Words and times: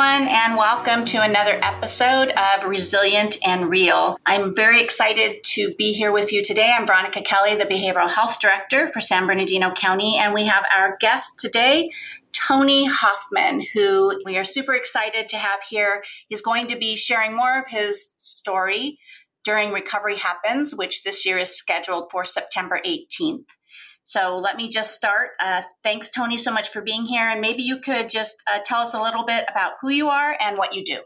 everyone, 0.00 0.28
and 0.28 0.56
welcome 0.56 1.04
to 1.04 1.20
another 1.20 1.58
episode 1.62 2.30
of 2.30 2.64
Resilient 2.64 3.36
and 3.44 3.68
Real. 3.68 4.16
I'm 4.24 4.54
very 4.54 4.82
excited 4.82 5.44
to 5.44 5.74
be 5.74 5.92
here 5.92 6.10
with 6.10 6.32
you 6.32 6.42
today. 6.42 6.72
I'm 6.74 6.86
Veronica 6.86 7.20
Kelley, 7.20 7.54
the 7.54 7.66
Behavioral 7.66 8.08
Health 8.08 8.40
Director 8.40 8.88
for 8.88 9.02
San 9.02 9.26
Bernardino 9.26 9.74
County, 9.74 10.16
and 10.16 10.32
we 10.32 10.46
have 10.46 10.64
our 10.74 10.96
guest 11.00 11.38
today, 11.38 11.90
Tony 12.32 12.86
Hoffman, 12.86 13.66
who 13.74 14.18
we 14.24 14.38
are 14.38 14.44
super 14.44 14.74
excited 14.74 15.28
to 15.28 15.36
have 15.36 15.60
here. 15.68 16.02
He's 16.28 16.40
going 16.40 16.68
to 16.68 16.78
be 16.78 16.96
sharing 16.96 17.36
more 17.36 17.58
of 17.58 17.68
his 17.68 18.14
story 18.16 18.98
during 19.44 19.70
Recovery 19.70 20.16
Happens, 20.16 20.74
which 20.74 21.02
this 21.02 21.26
year 21.26 21.36
is 21.36 21.54
scheduled 21.54 22.10
for 22.10 22.24
September 22.24 22.80
18th. 22.86 23.44
So 24.10 24.38
let 24.38 24.56
me 24.56 24.68
just 24.68 24.96
start. 24.96 25.30
Uh, 25.40 25.62
thanks, 25.84 26.10
Tony, 26.10 26.36
so 26.36 26.52
much 26.52 26.70
for 26.70 26.82
being 26.82 27.06
here. 27.06 27.28
And 27.28 27.40
maybe 27.40 27.62
you 27.62 27.78
could 27.78 28.08
just 28.08 28.42
uh, 28.52 28.58
tell 28.64 28.80
us 28.80 28.92
a 28.92 29.00
little 29.00 29.24
bit 29.24 29.44
about 29.48 29.74
who 29.80 29.88
you 29.88 30.08
are 30.08 30.36
and 30.40 30.58
what 30.58 30.74
you 30.74 30.84
do. 30.84 30.98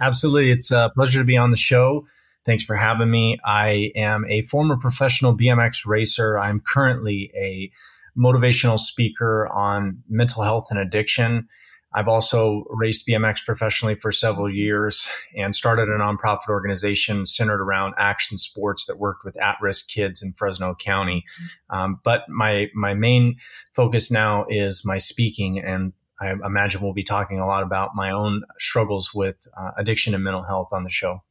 Absolutely. 0.00 0.50
It's 0.50 0.72
a 0.72 0.90
pleasure 0.92 1.20
to 1.20 1.24
be 1.24 1.36
on 1.36 1.52
the 1.52 1.56
show. 1.56 2.04
Thanks 2.44 2.64
for 2.64 2.74
having 2.74 3.08
me. 3.08 3.38
I 3.46 3.92
am 3.94 4.24
a 4.28 4.42
former 4.42 4.76
professional 4.76 5.36
BMX 5.36 5.86
racer. 5.86 6.36
I'm 6.36 6.58
currently 6.58 7.30
a 7.36 7.70
motivational 8.18 8.76
speaker 8.76 9.46
on 9.46 10.02
mental 10.08 10.42
health 10.42 10.66
and 10.70 10.80
addiction. 10.80 11.46
I've 11.94 12.08
also 12.08 12.64
raced 12.70 13.06
BMX 13.06 13.44
professionally 13.44 13.96
for 13.96 14.12
several 14.12 14.50
years 14.50 15.10
and 15.36 15.54
started 15.54 15.88
a 15.88 15.98
nonprofit 15.98 16.48
organization 16.48 17.26
centered 17.26 17.60
around 17.60 17.94
action 17.98 18.38
sports 18.38 18.86
that 18.86 18.98
worked 18.98 19.24
with 19.24 19.40
at-risk 19.40 19.88
kids 19.88 20.22
in 20.22 20.32
Fresno 20.32 20.74
County. 20.74 21.24
Um, 21.70 22.00
but 22.02 22.28
my 22.28 22.68
my 22.74 22.94
main 22.94 23.36
focus 23.74 24.10
now 24.10 24.46
is 24.48 24.84
my 24.84 24.98
speaking, 24.98 25.58
and 25.58 25.92
I 26.20 26.32
imagine 26.44 26.82
we'll 26.82 26.92
be 26.92 27.02
talking 27.02 27.40
a 27.40 27.46
lot 27.46 27.62
about 27.62 27.90
my 27.94 28.10
own 28.10 28.42
struggles 28.58 29.12
with 29.14 29.46
uh, 29.58 29.72
addiction 29.76 30.14
and 30.14 30.24
mental 30.24 30.42
health 30.42 30.68
on 30.72 30.84
the 30.84 30.90
show. 30.90 31.22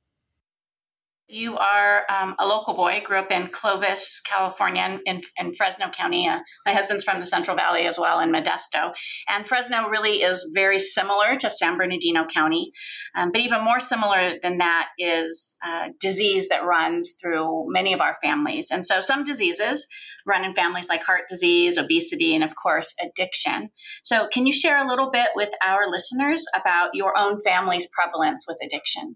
You 1.31 1.57
are 1.57 2.03
um, 2.09 2.35
a 2.39 2.45
local 2.45 2.73
boy, 2.73 3.01
grew 3.05 3.17
up 3.17 3.31
in 3.31 3.47
Clovis, 3.47 4.19
California, 4.19 4.99
in, 5.05 5.21
in 5.37 5.53
Fresno 5.53 5.87
County. 5.89 6.27
Uh, 6.27 6.39
my 6.65 6.73
husband's 6.73 7.05
from 7.05 7.21
the 7.21 7.25
Central 7.25 7.55
Valley 7.55 7.87
as 7.87 7.97
well, 7.97 8.19
in 8.19 8.33
Modesto. 8.33 8.93
And 9.29 9.47
Fresno 9.47 9.87
really 9.87 10.23
is 10.23 10.51
very 10.53 10.77
similar 10.77 11.37
to 11.37 11.49
San 11.49 11.77
Bernardino 11.77 12.25
County. 12.25 12.73
Um, 13.15 13.31
but 13.31 13.39
even 13.39 13.63
more 13.63 13.79
similar 13.79 14.33
than 14.41 14.57
that 14.57 14.89
is 14.99 15.55
uh, 15.65 15.89
disease 16.01 16.49
that 16.49 16.65
runs 16.65 17.15
through 17.21 17.65
many 17.69 17.93
of 17.93 18.01
our 18.01 18.17
families. 18.21 18.67
And 18.69 18.85
so 18.85 18.99
some 18.99 19.23
diseases 19.23 19.87
run 20.25 20.43
in 20.43 20.53
families 20.53 20.89
like 20.89 21.01
heart 21.01 21.29
disease, 21.29 21.77
obesity, 21.77 22.35
and 22.35 22.43
of 22.43 22.55
course, 22.61 22.93
addiction. 23.01 23.69
So, 24.03 24.27
can 24.27 24.45
you 24.45 24.53
share 24.53 24.83
a 24.83 24.87
little 24.87 25.09
bit 25.09 25.29
with 25.35 25.49
our 25.65 25.89
listeners 25.89 26.45
about 26.53 26.89
your 26.93 27.17
own 27.17 27.41
family's 27.41 27.87
prevalence 27.87 28.45
with 28.47 28.57
addiction? 28.61 29.15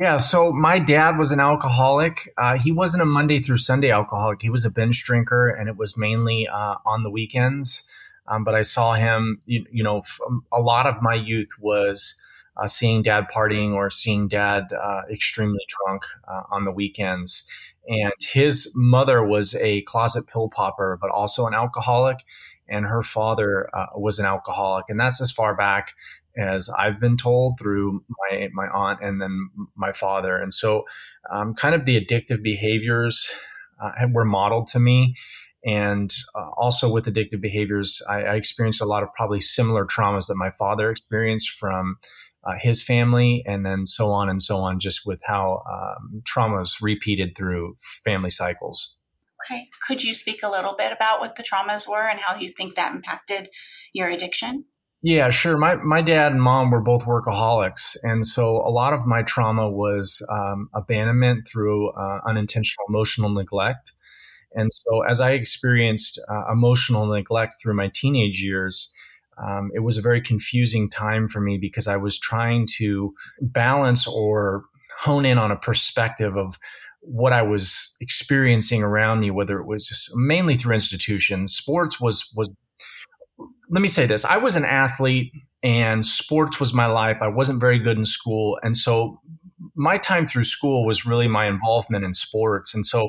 Yeah, 0.00 0.16
so 0.16 0.50
my 0.50 0.78
dad 0.78 1.18
was 1.18 1.30
an 1.30 1.40
alcoholic. 1.40 2.32
Uh, 2.38 2.56
he 2.56 2.72
wasn't 2.72 3.02
a 3.02 3.06
Monday 3.06 3.38
through 3.38 3.58
Sunday 3.58 3.90
alcoholic. 3.90 4.40
He 4.40 4.48
was 4.48 4.64
a 4.64 4.70
binge 4.70 5.04
drinker, 5.04 5.48
and 5.48 5.68
it 5.68 5.76
was 5.76 5.94
mainly 5.94 6.48
uh, 6.48 6.76
on 6.86 7.02
the 7.02 7.10
weekends. 7.10 7.86
Um, 8.26 8.42
but 8.42 8.54
I 8.54 8.62
saw 8.62 8.94
him, 8.94 9.42
you, 9.44 9.66
you 9.70 9.84
know, 9.84 10.00
a 10.52 10.60
lot 10.62 10.86
of 10.86 11.02
my 11.02 11.14
youth 11.14 11.50
was 11.60 12.18
uh, 12.56 12.66
seeing 12.66 13.02
dad 13.02 13.26
partying 13.34 13.74
or 13.74 13.90
seeing 13.90 14.26
dad 14.26 14.72
uh, 14.72 15.02
extremely 15.12 15.60
drunk 15.68 16.04
uh, 16.26 16.44
on 16.50 16.64
the 16.64 16.72
weekends. 16.72 17.46
And 17.86 18.12
his 18.20 18.72
mother 18.74 19.22
was 19.22 19.54
a 19.56 19.82
closet 19.82 20.26
pill 20.28 20.48
popper, 20.48 20.96
but 20.98 21.10
also 21.10 21.46
an 21.46 21.52
alcoholic. 21.52 22.18
And 22.70 22.86
her 22.86 23.02
father 23.02 23.68
uh, 23.74 23.86
was 23.96 24.18
an 24.18 24.24
alcoholic. 24.24 24.86
And 24.88 24.98
that's 24.98 25.20
as 25.20 25.30
far 25.30 25.54
back 25.54 25.92
as 26.40 26.68
I've 26.78 27.00
been 27.00 27.16
told 27.16 27.58
through 27.58 28.02
my 28.30 28.48
my 28.52 28.68
aunt 28.68 29.00
and 29.02 29.20
then 29.20 29.50
my 29.76 29.92
father. 29.92 30.36
And 30.36 30.52
so, 30.52 30.84
um, 31.32 31.54
kind 31.54 31.74
of 31.74 31.84
the 31.84 32.00
addictive 32.00 32.42
behaviors 32.42 33.30
uh, 33.82 34.06
were 34.12 34.24
modeled 34.24 34.66
to 34.68 34.80
me. 34.80 35.14
And 35.64 36.10
uh, 36.34 36.48
also 36.56 36.90
with 36.90 37.04
addictive 37.04 37.40
behaviors, 37.40 38.02
I, 38.08 38.22
I, 38.22 38.34
experienced 38.36 38.80
a 38.80 38.86
lot 38.86 39.02
of 39.02 39.10
probably 39.14 39.42
similar 39.42 39.84
traumas 39.84 40.28
that 40.28 40.36
my 40.36 40.50
father 40.58 40.90
experienced 40.90 41.50
from 41.50 41.98
uh, 42.44 42.52
his 42.58 42.82
family, 42.82 43.44
and 43.46 43.66
then 43.66 43.84
so 43.84 44.10
on 44.10 44.30
and 44.30 44.40
so 44.40 44.60
on, 44.60 44.80
just 44.80 45.02
with 45.04 45.20
how 45.26 45.62
um, 45.70 46.22
traumas 46.22 46.78
repeated 46.80 47.36
through 47.36 47.76
family 48.04 48.30
cycles. 48.30 48.96
Okay. 49.44 49.68
Could 49.86 50.02
you 50.02 50.14
speak 50.14 50.42
a 50.42 50.48
little 50.48 50.74
bit 50.76 50.92
about 50.92 51.20
what 51.20 51.36
the 51.36 51.42
traumas 51.42 51.86
were 51.86 52.08
and 52.08 52.20
how 52.20 52.36
you 52.36 52.48
think 52.48 52.74
that 52.74 52.94
impacted 52.94 53.50
your 53.92 54.08
addiction? 54.08 54.64
Yeah, 55.02 55.30
sure. 55.30 55.56
My 55.56 55.76
my 55.76 56.02
dad 56.02 56.32
and 56.32 56.42
mom 56.42 56.70
were 56.70 56.80
both 56.82 57.06
workaholics, 57.06 57.96
and 58.02 58.24
so 58.26 58.56
a 58.58 58.68
lot 58.70 58.92
of 58.92 59.06
my 59.06 59.22
trauma 59.22 59.68
was 59.70 60.26
um, 60.30 60.68
abandonment 60.74 61.48
through 61.48 61.90
uh, 61.92 62.20
unintentional 62.28 62.84
emotional 62.88 63.30
neglect. 63.30 63.92
And 64.54 64.70
so, 64.72 65.02
as 65.02 65.20
I 65.20 65.32
experienced 65.32 66.20
uh, 66.30 66.52
emotional 66.52 67.06
neglect 67.06 67.56
through 67.62 67.74
my 67.74 67.90
teenage 67.94 68.42
years, 68.42 68.92
um, 69.44 69.70
it 69.74 69.80
was 69.80 69.98
a 69.98 70.02
very 70.02 70.20
confusing 70.22 70.90
time 70.90 71.28
for 71.28 71.40
me 71.40 71.58
because 71.58 71.86
I 71.88 71.96
was 71.96 72.18
trying 72.18 72.66
to 72.78 73.14
balance 73.42 74.06
or 74.06 74.64
hone 74.98 75.26
in 75.26 75.38
on 75.38 75.50
a 75.52 75.56
perspective 75.56 76.36
of 76.36 76.58
what 77.02 77.32
I 77.32 77.42
was 77.42 77.96
experiencing 78.00 78.82
around 78.82 79.20
me, 79.20 79.30
whether 79.30 79.60
it 79.60 79.66
was 79.66 80.10
mainly 80.16 80.56
through 80.56 80.74
institutions. 80.74 81.54
Sports 81.54 82.00
was 82.00 82.28
was 82.36 82.50
let 83.70 83.80
me 83.80 83.88
say 83.88 84.04
this 84.06 84.24
I 84.24 84.36
was 84.36 84.56
an 84.56 84.64
athlete 84.64 85.32
and 85.62 86.04
sports 86.04 86.58
was 86.58 86.74
my 86.74 86.86
life. 86.86 87.18
I 87.20 87.28
wasn't 87.28 87.60
very 87.60 87.78
good 87.78 87.96
in 87.96 88.04
school. 88.04 88.58
And 88.62 88.76
so 88.76 89.20
my 89.74 89.96
time 89.96 90.26
through 90.26 90.44
school 90.44 90.84
was 90.84 91.06
really 91.06 91.28
my 91.28 91.46
involvement 91.46 92.04
in 92.04 92.12
sports. 92.12 92.74
And 92.74 92.84
so 92.84 93.08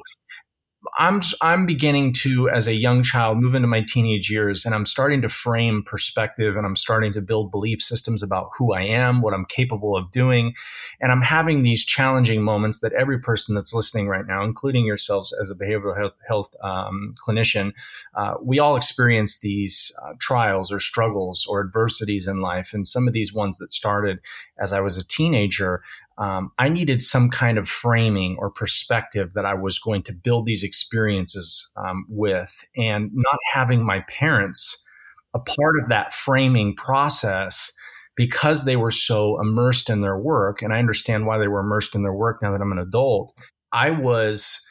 I'm 0.97 1.21
I'm 1.41 1.65
beginning 1.65 2.13
to, 2.13 2.49
as 2.49 2.67
a 2.67 2.73
young 2.73 3.03
child, 3.03 3.37
move 3.39 3.53
into 3.53 3.67
my 3.67 3.83
teenage 3.87 4.31
years, 4.31 4.65
and 4.65 4.73
I'm 4.73 4.85
starting 4.85 5.21
to 5.21 5.29
frame 5.29 5.83
perspective, 5.83 6.57
and 6.57 6.65
I'm 6.65 6.75
starting 6.75 7.13
to 7.13 7.21
build 7.21 7.51
belief 7.51 7.81
systems 7.81 8.23
about 8.23 8.49
who 8.57 8.73
I 8.73 8.81
am, 8.81 9.21
what 9.21 9.33
I'm 9.33 9.45
capable 9.45 9.95
of 9.95 10.09
doing, 10.11 10.55
and 10.99 11.11
I'm 11.11 11.21
having 11.21 11.61
these 11.61 11.85
challenging 11.85 12.41
moments 12.41 12.79
that 12.79 12.93
every 12.93 13.19
person 13.19 13.53
that's 13.53 13.73
listening 13.73 14.07
right 14.07 14.25
now, 14.25 14.43
including 14.43 14.85
yourselves 14.85 15.33
as 15.39 15.51
a 15.51 15.55
behavioral 15.55 15.95
health, 15.95 16.13
health 16.27 16.55
um, 16.63 17.13
clinician, 17.25 17.73
uh, 18.15 18.35
we 18.41 18.57
all 18.57 18.75
experience 18.75 19.39
these 19.39 19.91
uh, 20.03 20.13
trials 20.19 20.71
or 20.71 20.79
struggles 20.79 21.45
or 21.47 21.61
adversities 21.61 22.27
in 22.27 22.41
life, 22.41 22.73
and 22.73 22.87
some 22.87 23.07
of 23.07 23.13
these 23.13 23.31
ones 23.31 23.59
that 23.59 23.71
started 23.71 24.19
as 24.59 24.73
I 24.73 24.79
was 24.79 24.97
a 24.97 25.07
teenager 25.07 25.83
um, 26.21 26.51
I 26.59 26.69
needed 26.69 27.01
some 27.01 27.29
kind 27.29 27.57
of 27.57 27.67
framing 27.67 28.37
or 28.37 28.51
perspective 28.51 29.33
that 29.33 29.45
I 29.45 29.55
was 29.55 29.79
going 29.79 30.03
to 30.03 30.13
build 30.13 30.45
these 30.45 30.61
experiences 30.61 31.67
um, 31.75 32.05
with, 32.07 32.63
and 32.77 33.09
not 33.11 33.39
having 33.51 33.83
my 33.83 34.01
parents 34.01 34.85
a 35.33 35.39
part 35.39 35.79
of 35.81 35.89
that 35.89 36.13
framing 36.13 36.75
process 36.75 37.71
because 38.15 38.65
they 38.65 38.75
were 38.75 38.91
so 38.91 39.39
immersed 39.41 39.89
in 39.89 40.01
their 40.01 40.17
work. 40.17 40.61
And 40.61 40.73
I 40.73 40.77
understand 40.77 41.25
why 41.25 41.39
they 41.39 41.47
were 41.47 41.61
immersed 41.61 41.95
in 41.95 42.03
their 42.03 42.13
work 42.13 42.39
now 42.43 42.51
that 42.51 42.61
I'm 42.61 42.71
an 42.71 42.77
adult. 42.77 43.33
I 43.71 43.89
was 43.89 44.61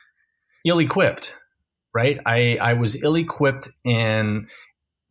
ill 0.64 0.78
equipped, 0.78 1.34
right? 1.92 2.18
I, 2.26 2.58
I 2.60 2.74
was 2.74 3.02
ill 3.02 3.16
equipped 3.16 3.68
in 3.84 4.46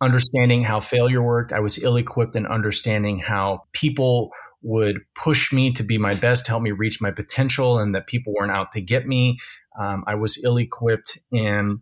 understanding 0.01 0.63
how 0.63 0.79
failure 0.79 1.21
worked. 1.21 1.51
I 1.51 1.59
was 1.59 1.83
ill 1.83 1.97
equipped 1.97 2.37
in 2.37 2.45
understanding 2.45 3.19
how 3.19 3.63
people 3.73 4.31
would 4.61 4.99
push 5.15 5.53
me 5.53 5.71
to 5.73 5.83
be 5.83 5.97
my 5.97 6.13
best, 6.13 6.47
help 6.47 6.61
me 6.61 6.71
reach 6.71 6.99
my 7.01 7.11
potential, 7.11 7.79
and 7.79 7.95
that 7.95 8.07
people 8.07 8.33
weren't 8.33 8.51
out 8.51 8.71
to 8.73 8.81
get 8.81 9.07
me. 9.07 9.37
Um, 9.79 10.03
I 10.07 10.15
was 10.15 10.37
ill 10.43 10.57
equipped 10.57 11.17
in 11.31 11.81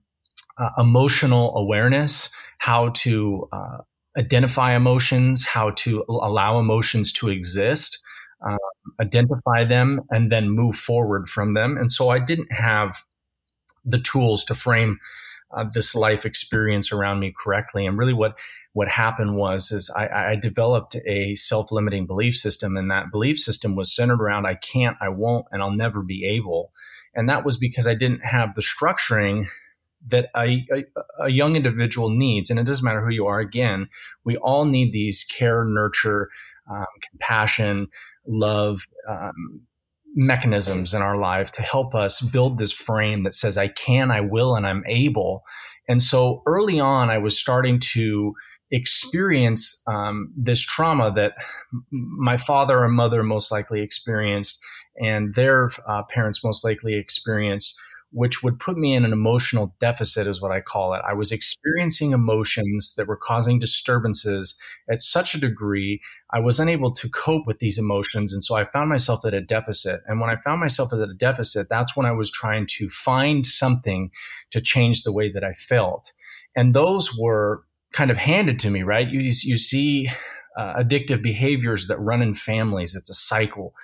uh, 0.58 0.70
emotional 0.78 1.56
awareness, 1.56 2.30
how 2.60 2.90
to 2.90 3.48
uh, 3.52 3.78
identify 4.18 4.76
emotions, 4.76 5.46
how 5.46 5.72
to 5.72 6.04
allow 6.10 6.60
emotions 6.60 7.12
to 7.14 7.30
exist, 7.30 8.00
um, 8.46 8.58
identify 9.00 9.66
them, 9.66 10.02
and 10.10 10.32
then 10.32 10.50
move 10.50 10.76
forward 10.76 11.28
from 11.28 11.54
them. 11.54 11.78
And 11.78 11.92
so 11.92 12.10
I 12.10 12.20
didn't 12.20 12.52
have 12.52 13.04
the 13.86 14.00
tools 14.00 14.44
to 14.46 14.56
frame 14.56 15.00
uh, 15.56 15.66
this 15.74 15.96
life 15.96 16.26
experience 16.26 16.92
around 16.92 17.20
me 17.20 17.34
correctly. 17.36 17.86
And 17.86 17.98
really, 17.98 18.14
what 18.14 18.38
what 18.74 18.88
happened 18.88 19.36
was 19.36 19.72
is 19.72 19.90
I, 19.96 20.08
I 20.08 20.36
developed 20.36 20.96
a 21.08 21.34
self-limiting 21.36 22.06
belief 22.06 22.36
system, 22.36 22.78
and 22.78 22.92
that 22.92 23.12
belief 23.12 23.40
system 23.40 23.76
was 23.76 23.96
centered 23.96 24.22
around 24.22 24.46
I 24.46 24.56
can't, 24.56 24.98
I 25.02 25.10
won't, 25.10 25.46
and 25.52 25.62
I'll 25.62 25.72
never 25.72 26.04
be 26.04 26.26
able. 26.26 26.72
And 27.16 27.28
that 27.30 27.44
was 27.44 27.58
because 27.58 27.88
I 27.88 27.96
didn't 27.96 28.24
have 28.24 28.54
the 28.54 28.62
structuring 28.62 29.50
that 30.10 30.30
a, 30.36 30.66
a, 30.72 30.84
a, 31.26 31.30
young 31.30 31.56
individual 31.56 32.10
needs. 32.12 32.50
And 32.50 32.60
it 32.60 32.68
doesn't 32.68 32.86
matter 32.86 33.04
who 33.04 33.12
you 33.12 33.26
are. 33.26 33.40
Again, 33.40 33.90
we 34.24 34.38
all 34.38 34.66
need 34.66 34.92
these 34.92 35.24
care, 35.24 35.66
nurture, 35.66 36.30
um, 36.70 36.86
compassion, 37.10 37.88
love 38.28 38.82
um, 39.10 39.62
mechanisms 40.18 40.96
in 40.96 41.02
our 41.02 41.18
life 41.18 41.52
to 41.52 41.62
help 41.62 41.94
us 41.94 42.22
build 42.22 42.58
this 42.58 42.74
frame 42.74 43.22
that 43.22 43.36
says, 43.36 43.58
I 43.58 43.68
can, 43.68 44.10
I 44.10 44.20
will, 44.20 44.56
and 44.56 44.66
I'm 44.66 44.84
able. 44.88 45.44
And 45.88 46.02
so 46.02 46.42
early 46.48 46.80
on, 46.80 47.10
I 47.10 47.20
was 47.20 47.40
starting 47.40 47.80
to 47.94 48.34
experience 48.72 49.82
um, 49.88 50.34
this 50.36 50.60
trauma 50.60 51.14
that 51.16 51.34
my 51.92 52.36
father 52.36 52.84
or 52.84 52.90
mother 52.90 53.24
most 53.24 53.52
likely 53.52 53.82
experienced 53.82 54.60
and 54.98 55.34
their 55.36 55.70
uh, 55.88 56.02
parents 56.10 56.44
most 56.44 56.66
likely 56.66 56.96
experienced 56.96 57.76
which 58.18 58.42
would 58.42 58.60
put 58.60 58.76
me 58.80 58.96
in 58.96 59.06
an 59.06 59.14
emotional 59.14 59.76
deficit, 59.80 60.26
is 60.26 60.42
what 60.42 60.52
I 60.52 60.60
call 60.60 60.96
it. 60.96 61.02
I 61.08 61.14
was 61.14 61.32
experiencing 61.32 62.14
emotions 62.14 62.96
that 62.98 63.08
were 63.08 63.16
causing 63.16 63.60
disturbances 63.60 64.58
at 64.90 65.04
such 65.04 65.36
a 65.36 65.40
degree, 65.40 66.02
I 66.34 66.40
was 66.40 66.60
unable 66.60 66.92
to 66.94 67.10
cope 67.10 67.46
with 67.46 67.60
these 67.60 67.78
emotions. 67.78 68.34
And 68.34 68.44
so 68.44 68.56
I 68.56 68.66
found 68.66 68.90
myself 68.90 69.24
at 69.24 69.36
a 69.36 69.42
deficit. 69.42 70.00
And 70.08 70.20
when 70.20 70.32
I 70.32 70.38
found 70.38 70.60
myself 70.60 70.92
at 70.94 71.00
a 71.00 71.14
deficit, 71.14 71.68
that's 71.70 71.96
when 71.96 72.08
I 72.08 72.12
was 72.12 72.32
trying 72.32 72.66
to 72.78 72.90
find 72.90 73.46
something 73.46 74.10
to 74.50 74.60
change 74.60 75.04
the 75.04 75.14
way 75.14 75.32
that 75.32 75.44
I 75.44 75.54
felt. 75.54 76.12
And 76.56 76.74
those 76.74 77.16
were 77.16 77.62
kind 77.94 78.10
of 78.10 78.18
handed 78.18 78.58
to 78.62 78.72
me, 78.72 78.82
right? 78.82 79.08
You, 79.08 79.20
you 79.22 79.58
see 79.58 80.10
uh, 80.58 80.74
addictive 80.74 81.22
behaviors 81.22 81.86
that 81.86 82.00
run 82.00 82.24
in 82.24 82.34
families, 82.34 82.96
it's 82.96 83.12
a 83.12 83.14
cycle. 83.14 83.76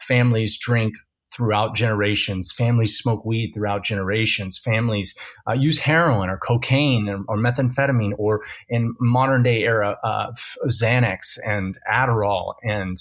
Families 0.00 0.58
drink 0.58 0.92
throughout 1.32 1.74
generations. 1.74 2.52
Families 2.52 2.96
smoke 2.96 3.24
weed 3.24 3.52
throughout 3.54 3.84
generations. 3.84 4.58
Families 4.58 5.14
uh, 5.48 5.52
use 5.52 5.78
heroin 5.78 6.30
or 6.30 6.38
cocaine 6.38 7.08
or, 7.08 7.22
or, 7.28 7.36
methamphetamine 7.36 8.12
or 8.18 8.42
in 8.68 8.94
modern 9.00 9.42
day 9.42 9.62
era, 9.62 9.98
uh, 10.02 10.32
Xanax 10.66 11.38
and 11.46 11.78
Adderall 11.92 12.54
and 12.62 12.96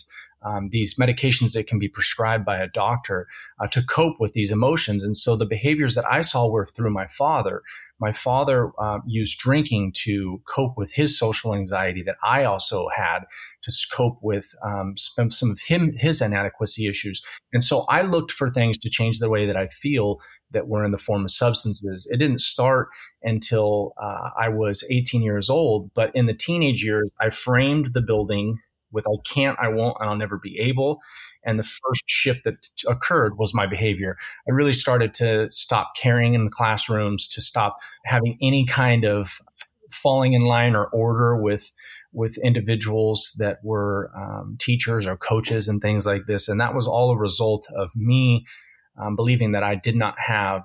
um, 0.45 0.69
these 0.69 0.95
medications 0.95 1.53
that 1.53 1.67
can 1.67 1.79
be 1.79 1.87
prescribed 1.87 2.45
by 2.45 2.57
a 2.57 2.67
doctor 2.67 3.27
uh, 3.59 3.67
to 3.67 3.83
cope 3.83 4.19
with 4.19 4.33
these 4.33 4.51
emotions. 4.51 5.03
And 5.03 5.17
so 5.17 5.35
the 5.35 5.45
behaviors 5.45 5.95
that 5.95 6.05
I 6.09 6.21
saw 6.21 6.47
were 6.47 6.65
through 6.65 6.91
my 6.91 7.07
father. 7.07 7.61
My 7.99 8.11
father 8.11 8.71
uh, 8.77 8.99
used 9.07 9.39
drinking 9.39 9.93
to 10.03 10.41
cope 10.47 10.77
with 10.77 10.93
his 10.93 11.17
social 11.17 11.55
anxiety 11.55 12.03
that 12.03 12.17
I 12.23 12.43
also 12.43 12.87
had 12.95 13.19
to 13.63 13.71
cope 13.91 14.17
with 14.21 14.53
um, 14.63 14.95
some, 14.97 15.51
of 15.51 15.59
him 15.61 15.93
his 15.95 16.21
inadequacy 16.21 16.87
issues. 16.87 17.21
And 17.53 17.63
so 17.63 17.85
I 17.87 18.01
looked 18.01 18.33
for 18.33 18.51
things 18.51 18.77
to 18.79 18.89
change 18.89 19.19
the 19.19 19.29
way 19.29 19.47
that 19.47 19.55
I 19.55 19.67
feel 19.67 20.19
that 20.51 20.67
were 20.67 20.83
in 20.83 20.91
the 20.91 20.97
form 20.97 21.23
of 21.23 21.31
substances. 21.31 22.07
It 22.11 22.17
didn't 22.17 22.41
start 22.41 22.89
until 23.23 23.93
uh, 24.01 24.29
I 24.37 24.49
was 24.49 24.83
18 24.91 25.21
years 25.21 25.49
old, 25.49 25.89
but 25.93 26.11
in 26.13 26.25
the 26.25 26.33
teenage 26.33 26.83
years, 26.83 27.09
I 27.21 27.29
framed 27.29 27.93
the 27.93 28.01
building 28.01 28.59
with 28.95 29.07
I 29.07 29.11
can't, 29.25 29.57
I 29.61 29.67
won't, 29.67 29.97
and 29.99 30.09
I'll 30.09 30.17
never 30.17 30.39
be 30.39 30.57
able. 30.59 30.99
And 31.43 31.59
the 31.59 31.63
first 31.63 32.03
shift 32.07 32.43
that 32.45 32.55
t- 32.75 32.87
occurred 32.89 33.37
was 33.37 33.53
my 33.53 33.67
behavior. 33.67 34.17
I 34.49 34.51
really 34.51 34.73
started 34.73 35.13
to 35.15 35.51
stop 35.51 35.91
caring 35.95 36.33
in 36.33 36.45
the 36.45 36.51
classrooms, 36.51 37.27
to 37.27 37.41
stop 37.41 37.77
having 38.05 38.37
any 38.41 38.65
kind 38.65 39.05
of 39.05 39.39
falling 39.91 40.33
in 40.33 40.41
line 40.41 40.75
or 40.75 40.87
order 40.87 41.37
with 41.37 41.71
with 42.11 42.37
individuals 42.37 43.35
that 43.37 43.59
were 43.63 44.09
um, 44.17 44.55
teachers 44.59 45.05
or 45.05 45.17
coaches 45.17 45.67
and 45.67 45.81
things 45.81 46.05
like 46.05 46.25
this. 46.27 46.47
And 46.47 46.59
that 46.61 46.73
was 46.73 46.87
all 46.87 47.11
a 47.11 47.17
result 47.17 47.67
of 47.75 47.93
me 47.95 48.45
um, 48.97 49.15
believing 49.15 49.51
that 49.51 49.63
I 49.63 49.75
did 49.75 49.95
not 49.95 50.15
have 50.17 50.63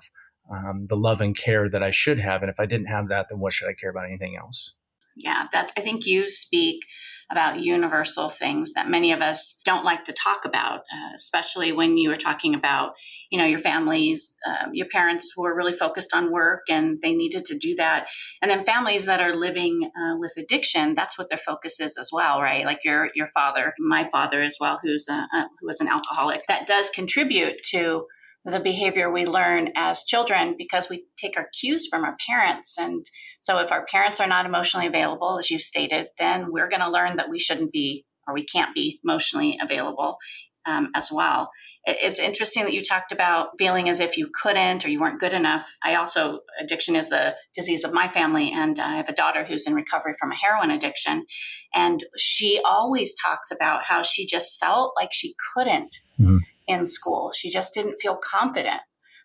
um, 0.50 0.86
the 0.86 0.96
love 0.96 1.20
and 1.20 1.36
care 1.36 1.68
that 1.68 1.82
I 1.82 1.90
should 1.90 2.20
have. 2.20 2.42
And 2.42 2.50
if 2.50 2.60
I 2.60 2.66
didn't 2.66 2.86
have 2.86 3.08
that, 3.08 3.26
then 3.28 3.40
what 3.40 3.52
should 3.52 3.68
I 3.68 3.74
care 3.74 3.90
about 3.90 4.06
anything 4.06 4.36
else? 4.36 4.74
Yeah, 5.22 5.46
that's. 5.52 5.72
I 5.76 5.80
think 5.80 6.06
you 6.06 6.28
speak 6.28 6.84
about 7.30 7.60
universal 7.60 8.28
things 8.28 8.72
that 8.72 8.88
many 8.88 9.12
of 9.12 9.20
us 9.20 9.60
don't 9.64 9.84
like 9.84 10.04
to 10.04 10.12
talk 10.12 10.44
about, 10.44 10.80
uh, 10.92 11.12
especially 11.14 11.70
when 11.70 11.96
you 11.96 12.08
were 12.08 12.16
talking 12.16 12.54
about, 12.54 12.94
you 13.30 13.38
know, 13.38 13.44
your 13.44 13.60
families, 13.60 14.34
um, 14.44 14.70
your 14.72 14.88
parents 14.88 15.36
were 15.36 15.54
really 15.54 15.72
focused 15.72 16.12
on 16.12 16.32
work 16.32 16.62
and 16.68 16.98
they 17.02 17.14
needed 17.14 17.44
to 17.44 17.56
do 17.56 17.76
that. 17.76 18.08
And 18.42 18.50
then 18.50 18.64
families 18.64 19.06
that 19.06 19.20
are 19.20 19.36
living 19.36 19.90
uh, 19.96 20.16
with 20.18 20.32
addiction, 20.36 20.96
that's 20.96 21.16
what 21.16 21.28
their 21.28 21.38
focus 21.38 21.78
is 21.78 21.96
as 21.96 22.10
well, 22.12 22.40
right? 22.42 22.64
Like 22.64 22.84
your 22.84 23.10
your 23.14 23.28
father, 23.28 23.74
my 23.78 24.08
father 24.08 24.40
as 24.40 24.56
well, 24.60 24.80
who's 24.82 25.06
a, 25.08 25.12
a 25.12 25.48
who 25.60 25.66
was 25.66 25.80
an 25.80 25.88
alcoholic. 25.88 26.42
That 26.48 26.66
does 26.66 26.90
contribute 26.90 27.62
to 27.70 28.06
the 28.44 28.60
behavior 28.60 29.10
we 29.10 29.26
learn 29.26 29.70
as 29.76 30.04
children 30.04 30.54
because 30.56 30.88
we 30.88 31.04
take 31.16 31.36
our 31.36 31.48
cues 31.58 31.86
from 31.86 32.04
our 32.04 32.16
parents. 32.26 32.76
And 32.78 33.04
so 33.40 33.58
if 33.58 33.70
our 33.70 33.84
parents 33.84 34.20
are 34.20 34.26
not 34.26 34.46
emotionally 34.46 34.86
available, 34.86 35.38
as 35.38 35.50
you 35.50 35.58
stated, 35.58 36.08
then 36.18 36.50
we're 36.50 36.68
going 36.68 36.80
to 36.80 36.90
learn 36.90 37.16
that 37.16 37.28
we 37.28 37.38
shouldn't 37.38 37.72
be 37.72 38.06
or 38.26 38.34
we 38.34 38.44
can't 38.44 38.74
be 38.74 39.00
emotionally 39.04 39.58
available 39.60 40.16
um, 40.66 40.90
as 40.94 41.10
well. 41.12 41.50
It, 41.84 41.98
it's 42.00 42.20
interesting 42.20 42.64
that 42.64 42.72
you 42.72 42.82
talked 42.82 43.12
about 43.12 43.50
feeling 43.58 43.88
as 43.88 44.00
if 44.00 44.16
you 44.16 44.30
couldn't 44.42 44.84
or 44.84 44.88
you 44.88 45.00
weren't 45.00 45.20
good 45.20 45.32
enough. 45.32 45.70
I 45.82 45.94
also, 45.94 46.40
addiction 46.60 46.96
is 46.96 47.08
the 47.08 47.36
disease 47.54 47.84
of 47.84 47.92
my 47.92 48.08
family, 48.08 48.52
and 48.52 48.78
I 48.78 48.96
have 48.96 49.08
a 49.08 49.14
daughter 49.14 49.44
who's 49.44 49.66
in 49.66 49.74
recovery 49.74 50.14
from 50.18 50.32
a 50.32 50.36
heroin 50.36 50.70
addiction. 50.70 51.24
And 51.74 52.04
she 52.16 52.60
always 52.64 53.14
talks 53.14 53.50
about 53.50 53.84
how 53.84 54.02
she 54.02 54.26
just 54.26 54.58
felt 54.60 54.92
like 54.98 55.10
she 55.12 55.34
couldn't. 55.54 55.96
Mm-hmm 56.18 56.38
in 56.66 56.84
school. 56.84 57.32
She 57.32 57.50
just 57.50 57.74
didn't 57.74 58.00
feel 58.00 58.16
confident. 58.16 58.80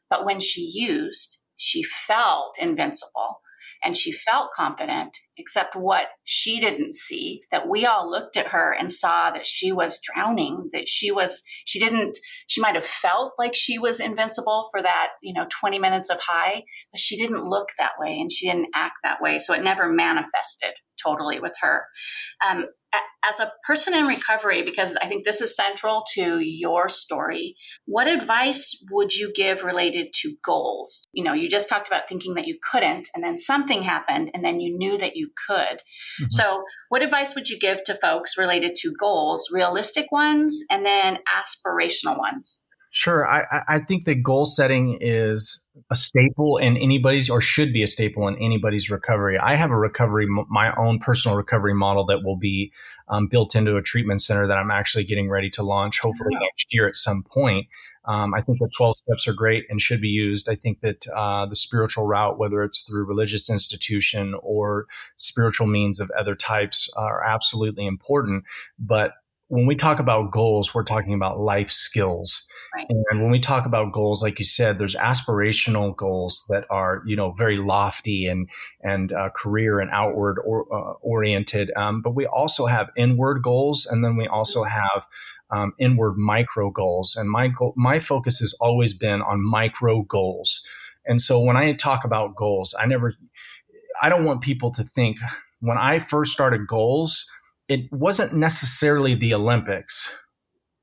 But 0.10 0.26
when 0.26 0.40
she 0.40 0.62
used, 0.62 1.40
she 1.56 1.84
felt 1.84 2.58
invincible 2.60 3.40
and 3.84 3.96
she 3.96 4.12
felt 4.12 4.52
confident, 4.52 5.20
except 5.38 5.76
what 5.76 6.08
she 6.24 6.60
didn't 6.60 6.94
see 6.94 7.42
that 7.52 7.70
we 7.70 7.86
all 7.86 8.10
looked 8.10 8.36
at 8.36 8.48
her 8.48 8.74
and 8.74 8.92
saw 8.92 9.30
that 9.30 9.46
she 9.46 9.72
was 9.72 10.00
drowning, 10.00 10.70
that 10.74 10.90
she 10.90 11.12
was, 11.12 11.44
she 11.66 11.80
didn't, 11.80 12.18
she 12.48 12.62
might 12.62 12.74
have 12.74 12.86
felt 12.86 13.34
like 13.38 13.54
she 13.54 13.78
was 13.78 14.00
invincible 14.00 14.68
for 14.72 14.82
that, 14.82 15.10
you 15.22 15.34
know, 15.34 15.46
20 15.60 15.78
minutes 15.78 16.10
of 16.10 16.20
high, 16.20 16.64
but 16.92 17.00
she 17.00 17.16
didn't 17.16 17.48
look 17.48 17.70
that 17.78 17.94
way 18.00 18.18
and 18.20 18.32
she 18.32 18.50
didn't 18.50 18.70
act 18.74 18.96
that 19.04 19.22
way. 19.22 19.38
So 19.38 19.54
it 19.54 19.64
never 19.64 19.88
manifested 19.88 20.74
totally 21.04 21.40
with 21.40 21.54
her. 21.62 21.86
Um, 22.48 22.66
as 23.30 23.40
a 23.40 23.52
person 23.66 23.94
in 23.94 24.06
recovery, 24.06 24.64
because 24.64 24.96
I 25.02 25.08
think 25.08 25.26
this 25.26 25.42
is 25.42 25.56
central 25.56 26.04
to 26.14 26.40
your 26.40 26.90
story, 26.90 27.56
what 27.86 28.08
advice 28.08 28.78
would 28.92 29.14
you 29.14 29.32
give 29.34 29.64
related 29.64 30.14
to 30.22 30.36
goals? 30.44 31.06
You 31.14 31.24
know, 31.24 31.34
you 31.34 31.50
just 31.50 31.70
talked 31.70 31.88
about 31.88 32.08
thinking 32.08 32.36
that 32.36 32.48
you 32.48 32.58
couldn't, 32.72 33.10
and 33.16 33.24
then 33.24 33.38
something 33.38 33.84
happened, 33.84 34.32
and 34.34 34.44
then 34.44 34.60
you 34.60 34.78
knew 34.78 34.98
that 34.98 35.16
you 35.16 35.30
could. 35.48 35.58
Mm-hmm. 35.58 36.26
So, 36.30 36.64
what 36.90 37.04
advice 37.04 37.36
would 37.36 37.50
you 37.50 37.60
give 37.60 37.84
to 37.86 37.96
folks 37.96 38.38
related 38.38 38.76
to 38.82 38.94
goals, 38.98 39.50
realistic 39.52 40.12
ones, 40.12 40.64
and 40.70 40.86
then 40.86 41.20
aspirational 41.28 42.18
ones? 42.18 42.65
Sure. 42.96 43.28
I, 43.28 43.44
I 43.68 43.80
think 43.80 44.06
that 44.06 44.24
goal 44.24 44.46
setting 44.46 45.00
is 45.02 45.62
a 45.92 45.98
staple 45.98 46.56
in 46.56 46.78
anybody's 46.78 47.30
or 47.30 47.42
should 47.42 47.74
be 47.74 47.84
a 47.84 47.88
staple 47.88 48.26
in 48.30 48.38
anybody's 48.38 48.90
recovery. 48.90 49.38
I 49.38 49.56
have 49.56 49.70
a 49.70 49.78
recovery, 49.78 50.28
my 50.50 50.74
own 50.78 51.00
personal 51.00 51.36
recovery 51.36 51.74
model 51.74 52.06
that 52.06 52.24
will 52.24 52.38
be 52.38 52.72
um, 53.10 53.28
built 53.28 53.54
into 53.54 53.76
a 53.76 53.82
treatment 53.82 54.22
center 54.22 54.48
that 54.48 54.58
I'm 54.58 54.72
actually 54.72 55.04
getting 55.04 55.30
ready 55.30 55.50
to 55.52 55.64
launch 55.64 56.00
hopefully 56.00 56.30
oh. 56.36 56.40
next 56.40 56.74
year 56.74 56.88
at 56.88 56.96
some 56.96 57.22
point. 57.24 57.68
Um, 58.06 58.34
I 58.34 58.40
think 58.40 58.60
the 58.60 58.70
12 58.78 58.96
steps 58.96 59.28
are 59.28 59.34
great 59.34 59.66
and 59.70 59.82
should 59.82 60.00
be 60.00 60.08
used. 60.08 60.48
I 60.48 60.56
think 60.56 60.80
that 60.80 61.06
uh, 61.14 61.48
the 61.48 61.56
spiritual 61.58 62.08
route, 62.08 62.40
whether 62.40 62.64
it's 62.64 62.84
through 62.84 63.04
religious 63.04 63.50
institution 63.50 64.36
or 64.42 64.86
spiritual 65.18 65.68
means 65.68 66.00
of 66.00 66.10
other 66.18 66.34
types, 66.36 66.90
are 66.96 67.22
absolutely 67.26 67.88
important. 67.88 68.46
But 68.80 69.12
when 69.50 69.66
we 69.66 69.76
talk 69.76 70.00
about 70.00 70.32
goals, 70.32 70.74
we're 70.74 70.84
talking 70.84 71.14
about 71.14 71.40
life 71.40 71.70
skills. 71.70 72.48
Right. 72.76 72.86
And 73.10 73.22
when 73.22 73.32
we 73.32 73.40
talk 73.40 73.66
about 73.66 73.94
goals, 73.94 74.22
like 74.22 74.38
you 74.40 74.46
said, 74.46 74.78
there's 74.78 74.96
aspirational 74.96 75.96
goals 75.96 76.46
that 76.50 76.66
are, 76.70 77.02
you 77.06 77.16
know, 77.16 77.32
very 77.32 77.58
lofty 77.58 78.26
and 78.26 78.50
and 78.82 79.14
uh, 79.14 79.30
career 79.36 79.80
and 79.80 79.90
outward 79.92 80.40
or, 80.46 80.66
uh, 80.74 80.94
oriented. 81.02 81.72
Um, 81.78 82.02
but 82.02 82.16
we 82.16 82.26
also 82.26 82.66
have 82.66 82.90
inward 82.98 83.42
goals, 83.42 83.86
and 83.86 84.04
then 84.04 84.18
we 84.18 84.28
also 84.28 84.64
mm-hmm. 84.64 84.78
have 84.78 85.06
um, 85.52 85.74
inward 85.80 86.18
micro 86.18 86.70
goals. 86.70 87.16
And 87.16 87.30
my 87.30 87.48
goal, 87.48 87.74
my 87.78 88.00
focus 88.00 88.40
has 88.40 88.54
always 88.60 88.94
been 88.94 89.22
on 89.22 89.42
micro 89.42 90.02
goals. 90.04 90.62
And 91.06 91.22
so 91.22 91.40
when 91.40 91.56
I 91.56 91.74
talk 91.74 92.04
about 92.04 92.36
goals, 92.36 92.76
I 92.78 92.88
never, 92.88 93.14
I 94.02 94.10
don't 94.10 94.26
want 94.26 94.42
people 94.42 94.72
to 94.72 94.84
think 94.84 95.18
when 95.60 95.78
I 95.78 96.00
first 96.00 96.34
started 96.34 96.68
goals 96.68 97.26
it 97.68 97.92
wasn't 97.92 98.34
necessarily 98.34 99.16
the 99.16 99.34
Olympics, 99.34 100.12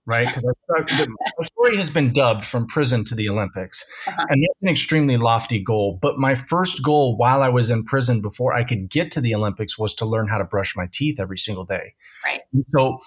right? 0.07 0.27
Because 0.27 0.55
the 0.69 1.45
story 1.45 1.77
has 1.77 1.91
been 1.91 2.13
dubbed 2.13 2.45
from 2.45 2.67
prison 2.67 3.05
to 3.07 3.15
the 3.15 3.29
Olympics, 3.29 3.85
uh-huh. 4.07 4.27
and 4.29 4.43
that's 4.43 4.63
an 4.63 4.69
extremely 4.69 5.17
lofty 5.17 5.63
goal. 5.63 5.99
But 6.01 6.19
my 6.19 6.35
first 6.35 6.83
goal 6.83 7.17
while 7.17 7.43
I 7.43 7.49
was 7.49 7.71
in 7.71 7.85
prison, 7.85 8.21
before 8.21 8.53
I 8.53 8.65
could 8.65 8.91
get 8.91 9.11
to 9.13 9.21
the 9.21 9.35
Olympics, 9.35 9.79
was 9.79 9.95
to 9.95 10.07
learn 10.07 10.29
how 10.29 10.39
to 10.39 10.45
brush 10.45 10.77
my 10.77 10.87
teeth 10.93 11.21
every 11.21 11.39
single 11.39 11.65
day. 11.65 11.95
Right. 12.25 12.41
so 12.69 12.99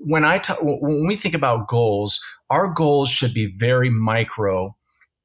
when 0.00 0.24
I 0.24 0.38
t- 0.38 0.54
when 0.60 1.06
we 1.06 1.16
think 1.16 1.34
about 1.34 1.68
goals, 1.68 2.20
our 2.48 2.68
goals 2.68 3.10
should 3.10 3.34
be 3.34 3.54
very 3.56 3.90
micro 3.90 4.76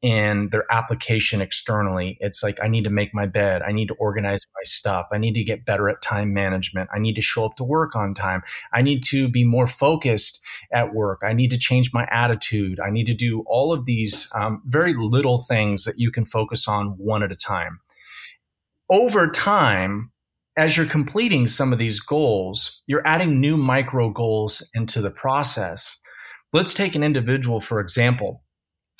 in 0.05 0.49
their 0.51 0.71
application 0.71 1.41
externally. 1.41 2.15
It's 2.19 2.43
like, 2.43 2.59
I 2.61 2.67
need 2.67 2.83
to 2.83 2.91
make 2.91 3.11
my 3.11 3.25
bed. 3.25 3.63
I 3.63 3.71
need 3.71 3.87
to 3.87 3.95
organize 3.95 4.45
my 4.53 4.61
stuff. 4.63 5.07
I 5.11 5.17
need 5.17 5.33
to 5.33 5.43
get 5.43 5.65
better 5.65 5.89
at 5.89 6.03
time 6.03 6.31
management. 6.31 6.91
I 6.93 6.99
need 6.99 7.15
to 7.15 7.23
show 7.23 7.43
up 7.43 7.55
to 7.55 7.63
work 7.63 7.95
on 7.95 8.13
time. 8.13 8.43
I 8.71 8.83
need 8.83 9.01
to 9.05 9.27
be 9.27 9.43
more 9.43 9.65
focused 9.65 10.43
at 10.71 10.93
work. 10.93 11.21
I 11.25 11.33
need 11.33 11.49
to 11.49 11.57
change 11.57 11.91
my 11.91 12.07
attitude. 12.11 12.79
I 12.79 12.91
need 12.91 13.07
to 13.07 13.15
do 13.15 13.43
all 13.47 13.73
of 13.73 13.85
these 13.85 14.31
um, 14.39 14.61
very 14.67 14.93
little 14.95 15.39
things 15.39 15.85
that 15.85 15.97
you 15.97 16.11
can 16.11 16.27
focus 16.27 16.67
on 16.67 16.89
one 16.99 17.23
at 17.23 17.31
a 17.31 17.35
time. 17.35 17.79
Over 18.91 19.31
time, 19.31 20.11
as 20.55 20.77
you're 20.77 20.85
completing 20.85 21.47
some 21.47 21.73
of 21.73 21.79
these 21.79 21.99
goals, 21.99 22.79
you're 22.85 23.07
adding 23.07 23.41
new 23.41 23.57
micro 23.57 24.11
goals 24.11 24.61
into 24.75 25.01
the 25.01 25.09
process. 25.09 25.99
Let's 26.53 26.75
take 26.75 26.93
an 26.93 27.01
individual, 27.01 27.59
for 27.59 27.79
example, 27.79 28.43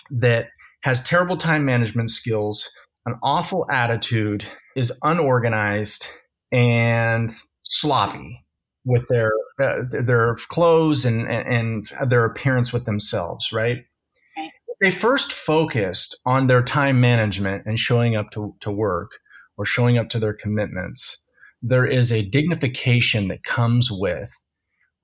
that 0.09 0.47
has 0.85 1.01
terrible 1.01 1.35
time 1.35 1.65
management 1.65 2.11
skills, 2.11 2.69
an 3.07 3.15
awful 3.23 3.65
attitude, 3.71 4.45
is 4.75 4.93
unorganized, 5.01 6.07
and 6.51 7.31
sloppy 7.63 8.45
with 8.85 9.03
their 9.09 9.31
uh, 9.59 9.81
their 9.89 10.35
clothes 10.49 11.03
and 11.03 11.27
and 11.27 11.87
their 12.07 12.23
appearance 12.23 12.71
with 12.71 12.85
themselves, 12.85 13.51
right? 13.51 13.77
right? 14.37 14.51
They 14.79 14.91
first 14.91 15.33
focused 15.33 16.15
on 16.23 16.45
their 16.45 16.61
time 16.61 17.01
management 17.01 17.63
and 17.65 17.79
showing 17.79 18.15
up 18.15 18.29
to, 18.31 18.53
to 18.59 18.69
work 18.69 19.09
or 19.57 19.65
showing 19.65 19.97
up 19.97 20.09
to 20.09 20.19
their 20.19 20.33
commitments. 20.33 21.19
There 21.63 21.87
is 21.87 22.11
a 22.11 22.29
dignification 22.29 23.27
that 23.29 23.43
comes 23.43 23.89
with 23.89 24.31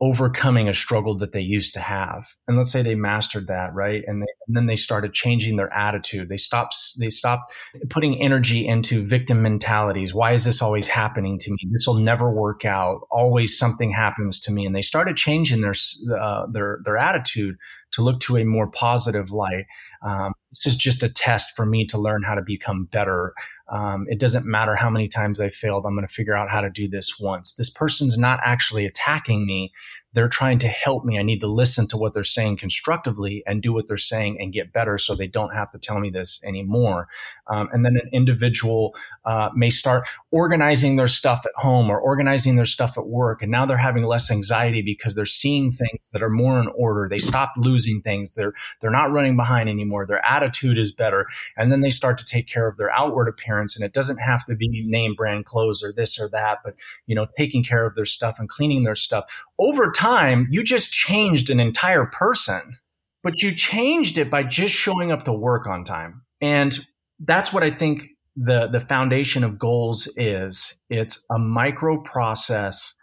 overcoming 0.02 0.68
a 0.68 0.74
struggle 0.74 1.16
that 1.16 1.32
they 1.32 1.42
used 1.42 1.76
to 1.76 1.80
have. 1.80 2.26
And 2.48 2.58
let's 2.58 2.72
say 2.72 2.82
they 2.82 2.96
mastered 2.96 3.48
that 3.48 3.72
right? 3.76 4.02
And, 4.08 4.24
they, 4.24 4.28
and, 4.48 4.56
then 4.56 4.66
they 4.66 4.76
started 4.76 5.14
changing 5.14 5.58
their 5.58 5.72
attitude. 5.72 6.28
They 6.28 6.38
stopped 6.38 6.76
they 7.00 7.12
stopped 7.12 7.54
putting 7.90 8.20
energy 8.20 8.68
into 8.68 9.06
victim 9.06 9.44
mentalities. 9.44 10.14
Why 10.14 10.32
is 10.32 10.44
this 10.44 10.62
always 10.62 10.88
happening 10.88 11.38
to 11.38 11.52
me? 11.52 11.58
This 11.72 11.86
will 11.86 12.00
never 12.00 12.32
work 12.32 12.66
out. 12.66 13.02
Always 13.12 13.58
something 13.58 13.92
happens 13.92 14.40
to 14.42 14.52
me. 14.52 14.66
And 14.66 14.76
they 14.76 14.82
started 14.82 15.16
changing 15.18 15.62
their 15.62 15.76
uh, 16.20 16.48
their 16.48 16.80
their 16.84 16.98
attitude 16.98 17.58
to 17.92 18.02
look 18.02 18.20
to 18.22 18.38
a 18.38 18.44
more 18.44 18.72
positive 18.72 19.32
light. 19.32 19.66
Um, 20.02 20.34
this 20.50 20.66
is 20.66 20.76
just 20.76 21.04
a 21.04 21.10
test 21.10 21.56
for 21.56 21.66
me 21.66 21.86
to 21.88 22.00
learn 22.00 22.24
how 22.24 22.36
to 22.36 22.42
become 22.42 22.86
better 22.92 23.34
um, 23.72 24.06
it 24.10 24.20
doesn't 24.20 24.46
matter 24.46 24.76
how 24.76 24.90
many 24.90 25.08
times 25.08 25.40
I 25.40 25.50
failed. 25.50 25.86
I'm 25.86 25.96
going 25.96 26.06
to 26.06 26.14
figure 26.14 26.36
out 26.36 26.50
how 26.50 26.60
to 26.60 26.70
do 26.70 26.90
this 26.90 27.18
once. 27.20 27.54
This 27.54 27.70
person's 27.70 28.18
not 28.18 28.40
actually 28.44 28.86
attacking 28.86 29.46
me. 29.46 29.72
They're 30.14 30.28
trying 30.28 30.60
to 30.60 30.68
help 30.68 31.06
me. 31.06 31.18
I 31.18 31.24
need 31.24 31.40
to 31.40 31.48
listen 31.48 31.88
to 31.88 31.98
what 31.98 32.14
they're 32.14 32.26
saying 32.26 32.58
constructively 32.58 33.44
and 33.46 33.62
do 33.62 33.72
what 33.72 33.88
they're 33.88 33.96
saying 33.96 34.38
and 34.42 34.52
get 34.52 34.74
better 34.74 34.98
so 34.98 35.16
they 35.16 35.28
don't 35.28 35.54
have 35.54 35.72
to 35.72 35.80
tell 35.80 36.00
me 36.02 36.10
this 36.10 36.42
anymore. 36.44 37.08
Um, 37.48 37.70
and 37.72 37.86
then 37.86 37.96
an 37.96 38.10
individual 38.12 38.94
uh, 39.24 39.52
may 39.56 39.70
start 39.70 40.06
organizing 40.32 40.98
their 40.98 41.08
stuff 41.08 41.46
at 41.46 41.54
home 41.56 41.90
or 41.90 41.98
organizing 41.98 42.58
their 42.58 42.66
stuff 42.66 42.98
at 42.98 43.08
work. 43.08 43.42
And 43.42 43.50
now 43.50 43.66
they're 43.66 43.78
having 43.78 44.04
less 44.04 44.30
anxiety 44.30 44.82
because 44.82 45.16
they're 45.16 45.26
seeing 45.26 45.72
things 45.72 46.10
that 46.12 46.22
are 46.22 46.30
more 46.30 46.60
in 46.60 46.68
order. 46.76 47.08
They 47.10 47.20
stop 47.20 47.54
losing 47.56 48.02
things. 48.02 48.36
They're, 48.36 48.54
they're 48.82 48.92
not 48.92 49.14
running 49.14 49.38
behind 49.38 49.70
anymore. 49.70 50.06
Their 50.06 50.26
attitude 50.26 50.78
is 50.78 50.92
better. 50.92 51.26
And 51.56 51.72
then 51.72 51.80
they 51.80 51.90
start 51.90 52.18
to 52.18 52.26
take 52.26 52.48
care 52.48 52.68
of 52.68 52.76
their 52.76 52.92
outward 52.92 53.30
appearance 53.30 53.61
appearance 53.62 53.76
and 53.76 53.86
it 53.86 53.94
doesn't 53.94 54.18
have 54.18 54.46
to 54.46 54.56
be 54.56 54.84
name 54.86 55.14
brand 55.16 55.46
clothes 55.46 55.84
or 55.84 55.94
this 55.94 56.20
or 56.20 56.30
that 56.30 56.60
but 56.64 56.76
you 57.06 57.16
know 57.16 57.28
taking 57.38 57.64
care 57.64 57.86
of 57.86 57.96
their 57.96 58.06
stuff 58.06 58.40
and 58.40 58.50
cleaning 58.50 58.84
their 58.84 58.96
stuff. 58.96 59.26
Over 59.60 59.92
time 59.92 60.48
you 60.50 60.64
just 60.64 60.92
changed 60.92 61.50
an 61.50 61.60
entire 61.60 62.06
person 62.06 62.78
but 63.24 63.42
you 63.42 63.56
changed 63.56 64.18
it 64.18 64.32
by 64.32 64.44
just 64.44 64.74
showing 64.74 65.12
up 65.12 65.26
to 65.26 65.34
work 65.34 65.68
on 65.68 65.84
time. 65.84 66.24
And 66.42 66.78
that's 67.24 67.54
what 67.54 67.64
i 67.64 67.70
think 67.70 68.04
the 68.36 68.68
the 68.68 68.80
foundation 68.80 69.44
of 69.44 69.60
goals 69.60 70.10
is. 70.18 70.78
It's 70.90 71.26
a 71.30 71.38
micro 71.38 72.02
process 72.02 72.96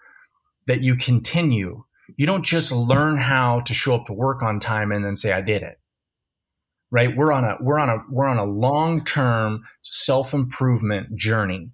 that 0.66 0.82
you 0.82 0.96
continue. 0.96 1.84
You 2.16 2.26
don't 2.26 2.44
just 2.44 2.72
learn 2.72 3.18
how 3.18 3.60
to 3.60 3.74
show 3.74 3.94
up 3.94 4.06
to 4.06 4.14
work 4.14 4.42
on 4.42 4.58
time 4.58 4.90
and 4.92 5.04
then 5.04 5.14
say 5.14 5.32
i 5.32 5.42
did 5.42 5.62
it 5.62 5.77
right? 6.90 7.16
We're 7.16 7.32
on 7.32 7.44
a 7.44 7.56
we're 7.60 7.78
on 7.78 7.88
a 7.88 7.98
we're 8.10 8.26
on 8.26 8.38
a 8.38 8.44
long 8.44 9.04
term 9.04 9.62
self 9.82 10.34
improvement 10.34 11.16
journey. 11.16 11.70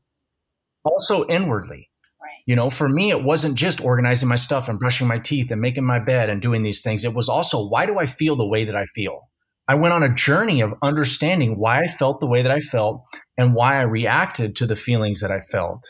Also 0.85 1.27
inwardly. 1.27 1.91
Right. 2.23 2.43
You 2.47 2.57
know, 2.57 2.71
for 2.71 2.89
me, 2.89 3.11
it 3.11 3.23
wasn't 3.23 3.57
just 3.57 3.83
organizing 3.83 4.29
my 4.29 4.37
stuff 4.37 4.69
and 4.69 4.79
brushing 4.79 5.07
my 5.07 5.19
teeth 5.19 5.51
and 5.51 5.61
making 5.61 5.85
my 5.85 5.99
bed 5.99 6.31
and 6.31 6.43
doing 6.43 6.63
these 6.63 6.83
things. 6.83 7.05
It 7.05 7.15
was 7.15 7.29
also 7.29 7.69
why 7.69 7.87
do 7.87 7.99
I 7.99 8.07
feel 8.07 8.37
the 8.37 8.47
way 8.47 8.65
that 8.65 8.77
I 8.77 8.87
feel? 8.87 9.29
I 9.67 9.77
went 9.77 9.95
on 9.95 10.03
a 10.03 10.15
journey 10.15 10.61
of 10.61 10.75
understanding 10.83 11.59
why 11.59 11.81
I 11.81 11.87
felt 11.87 12.21
the 12.21 12.27
way 12.27 12.43
that 12.43 12.51
I 12.51 12.61
felt 12.61 13.03
and 13.39 13.55
why 13.55 13.77
I 13.77 13.83
reacted 13.83 14.57
to 14.57 14.67
the 14.67 14.77
feelings 14.77 15.21
that 15.21 15.31
I 15.31 15.41
felt. 15.41 15.83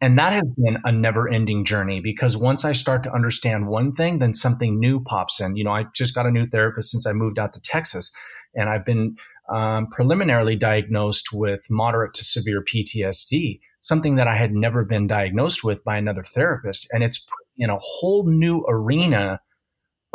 And 0.00 0.18
that 0.18 0.34
has 0.34 0.50
been 0.56 0.76
a 0.84 0.92
never 0.92 1.28
ending 1.28 1.64
journey 1.64 2.00
because 2.00 2.36
once 2.36 2.64
I 2.64 2.72
start 2.72 3.02
to 3.04 3.14
understand 3.14 3.66
one 3.66 3.92
thing, 3.92 4.18
then 4.18 4.34
something 4.34 4.78
new 4.78 5.00
pops 5.00 5.40
in. 5.40 5.56
You 5.56 5.64
know, 5.64 5.70
I 5.70 5.84
just 5.94 6.14
got 6.14 6.26
a 6.26 6.30
new 6.30 6.44
therapist 6.44 6.90
since 6.90 7.06
I 7.06 7.12
moved 7.12 7.38
out 7.38 7.54
to 7.54 7.60
Texas 7.62 8.10
and 8.54 8.68
I've 8.68 8.84
been 8.84 9.16
um, 9.54 9.86
preliminarily 9.86 10.56
diagnosed 10.56 11.32
with 11.32 11.60
moderate 11.70 12.14
to 12.14 12.24
severe 12.24 12.62
PTSD, 12.62 13.60
something 13.80 14.16
that 14.16 14.26
I 14.26 14.34
had 14.36 14.52
never 14.52 14.84
been 14.84 15.06
diagnosed 15.06 15.64
with 15.64 15.82
by 15.84 15.96
another 15.96 16.24
therapist. 16.24 16.88
And 16.92 17.02
it's 17.02 17.24
in 17.56 17.70
a 17.70 17.78
whole 17.80 18.26
new 18.26 18.64
arena 18.68 19.40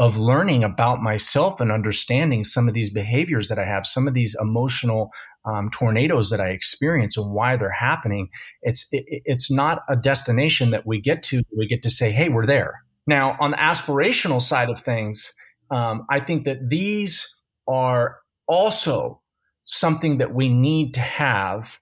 of 0.02 0.18
learning 0.18 0.64
about 0.64 1.00
myself 1.00 1.62
and 1.62 1.72
understanding 1.72 2.44
some 2.44 2.68
of 2.68 2.74
these 2.74 2.90
behaviors 2.90 3.50
that 3.50 3.60
I 3.60 3.66
have, 3.66 3.86
some 3.86 4.08
of 4.08 4.16
these 4.16 4.36
emotional 4.42 5.12
um, 5.46 5.70
tornadoes 5.70 6.32
that 6.32 6.42
I 6.42 6.48
experience 6.48 7.18
and 7.18 7.32
why 7.32 7.56
they're 7.56 7.70
happening. 7.70 8.30
It's 8.64 8.88
it, 8.92 9.06
it's 9.08 9.52
not 9.52 9.84
a 9.88 9.96
destination 9.96 10.72
that 10.72 10.88
we 10.88 11.00
get 11.00 11.22
to. 11.26 11.44
We 11.56 11.68
get 11.68 11.84
to 11.84 11.92
say, 11.92 12.10
"Hey, 12.10 12.30
we're 12.30 12.48
there." 12.48 12.82
Now, 13.06 13.38
on 13.40 13.52
the 13.52 13.58
aspirational 13.58 14.42
side 14.42 14.72
of 14.72 14.80
things, 14.80 15.32
um, 15.70 16.08
I 16.10 16.20
think 16.20 16.46
that 16.46 16.68
these 16.68 17.38
are 17.68 18.18
also 18.48 19.22
something 19.66 20.18
that 20.18 20.34
we 20.34 20.50
need 20.50 20.96
to 20.96 21.02
have, 21.02 21.80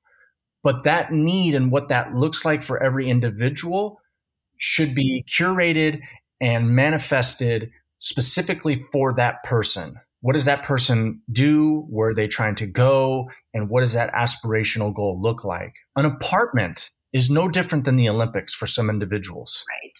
but 0.62 0.84
that 0.84 1.14
need 1.14 1.56
and 1.56 1.72
what 1.72 1.88
that 1.88 2.14
looks 2.14 2.44
like 2.44 2.64
for 2.64 2.84
every 2.84 3.10
individual 3.10 4.02
should 4.58 4.94
be 4.94 5.24
curated 5.30 6.02
and 6.42 6.72
manifested 6.72 7.72
specifically 8.00 8.76
for 8.92 9.14
that 9.16 9.44
person. 9.44 9.96
What 10.22 10.34
does 10.34 10.46
that 10.46 10.64
person 10.64 11.22
do? 11.32 11.86
Where 11.90 12.10
are 12.10 12.16
they 12.16 12.28
trying 12.28 12.56
to 12.56 12.68
go? 12.68 13.30
And 13.54 13.70
what 13.70 13.82
does 13.82 13.94
that 13.94 14.14
aspirational 14.14 14.94
goal 14.94 15.22
look 15.22 15.46
like? 15.46 15.74
An 15.96 16.06
apartment 16.06 16.90
is 17.14 17.30
no 17.30 17.48
different 17.48 17.86
than 17.86 17.96
the 17.96 18.10
Olympics 18.10 18.54
for 18.54 18.68
some 18.68 18.90
individuals. 18.90 19.64
Right. 19.70 19.94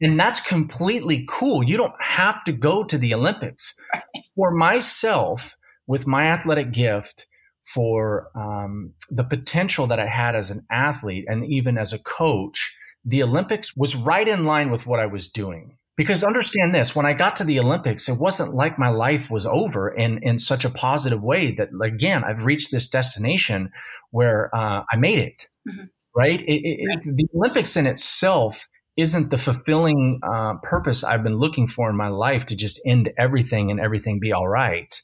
And 0.00 0.18
that's 0.18 0.40
completely 0.40 1.26
cool. 1.28 1.62
You 1.62 1.76
don't 1.76 2.00
have 2.00 2.42
to 2.44 2.52
go 2.52 2.84
to 2.84 2.96
the 2.96 3.14
Olympics. 3.14 3.74
Right. 3.94 4.24
For 4.36 4.52
myself, 4.52 5.56
with 5.86 6.06
my 6.06 6.28
athletic 6.28 6.72
gift 6.72 7.26
for 7.64 8.28
um, 8.34 8.92
the 9.10 9.24
potential 9.24 9.86
that 9.88 9.98
I 9.98 10.06
had 10.06 10.34
as 10.36 10.50
an 10.50 10.64
athlete 10.70 11.24
and 11.28 11.44
even 11.46 11.76
as 11.76 11.92
a 11.92 12.02
coach, 12.02 12.74
the 13.04 13.22
Olympics 13.22 13.76
was 13.76 13.96
right 13.96 14.26
in 14.26 14.44
line 14.44 14.70
with 14.70 14.86
what 14.86 15.00
I 15.00 15.06
was 15.06 15.28
doing. 15.28 15.77
Because 15.98 16.22
understand 16.22 16.72
this, 16.72 16.94
when 16.94 17.06
I 17.06 17.12
got 17.12 17.34
to 17.36 17.44
the 17.44 17.58
Olympics, 17.58 18.08
it 18.08 18.20
wasn't 18.20 18.54
like 18.54 18.78
my 18.78 18.88
life 18.88 19.32
was 19.32 19.48
over 19.48 19.88
in, 19.88 20.20
in 20.22 20.38
such 20.38 20.64
a 20.64 20.70
positive 20.70 21.20
way 21.20 21.50
that, 21.56 21.70
again, 21.82 22.22
I've 22.22 22.44
reached 22.44 22.70
this 22.70 22.86
destination 22.86 23.72
where 24.12 24.48
uh, 24.54 24.84
I 24.92 24.96
made 24.96 25.18
it, 25.18 25.48
mm-hmm. 25.68 25.86
right? 26.14 26.40
It, 26.40 26.60
it, 26.64 26.86
right? 26.86 27.02
the 27.02 27.26
Olympics 27.34 27.76
in 27.76 27.88
itself 27.88 28.68
isn't 28.96 29.32
the 29.32 29.38
fulfilling 29.38 30.20
uh, 30.22 30.54
purpose 30.62 31.02
I've 31.02 31.24
been 31.24 31.38
looking 31.38 31.66
for 31.66 31.90
in 31.90 31.96
my 31.96 32.08
life 32.08 32.46
to 32.46 32.56
just 32.56 32.80
end 32.86 33.10
everything 33.18 33.72
and 33.72 33.80
everything 33.80 34.20
be 34.20 34.32
all 34.32 34.46
right. 34.46 35.02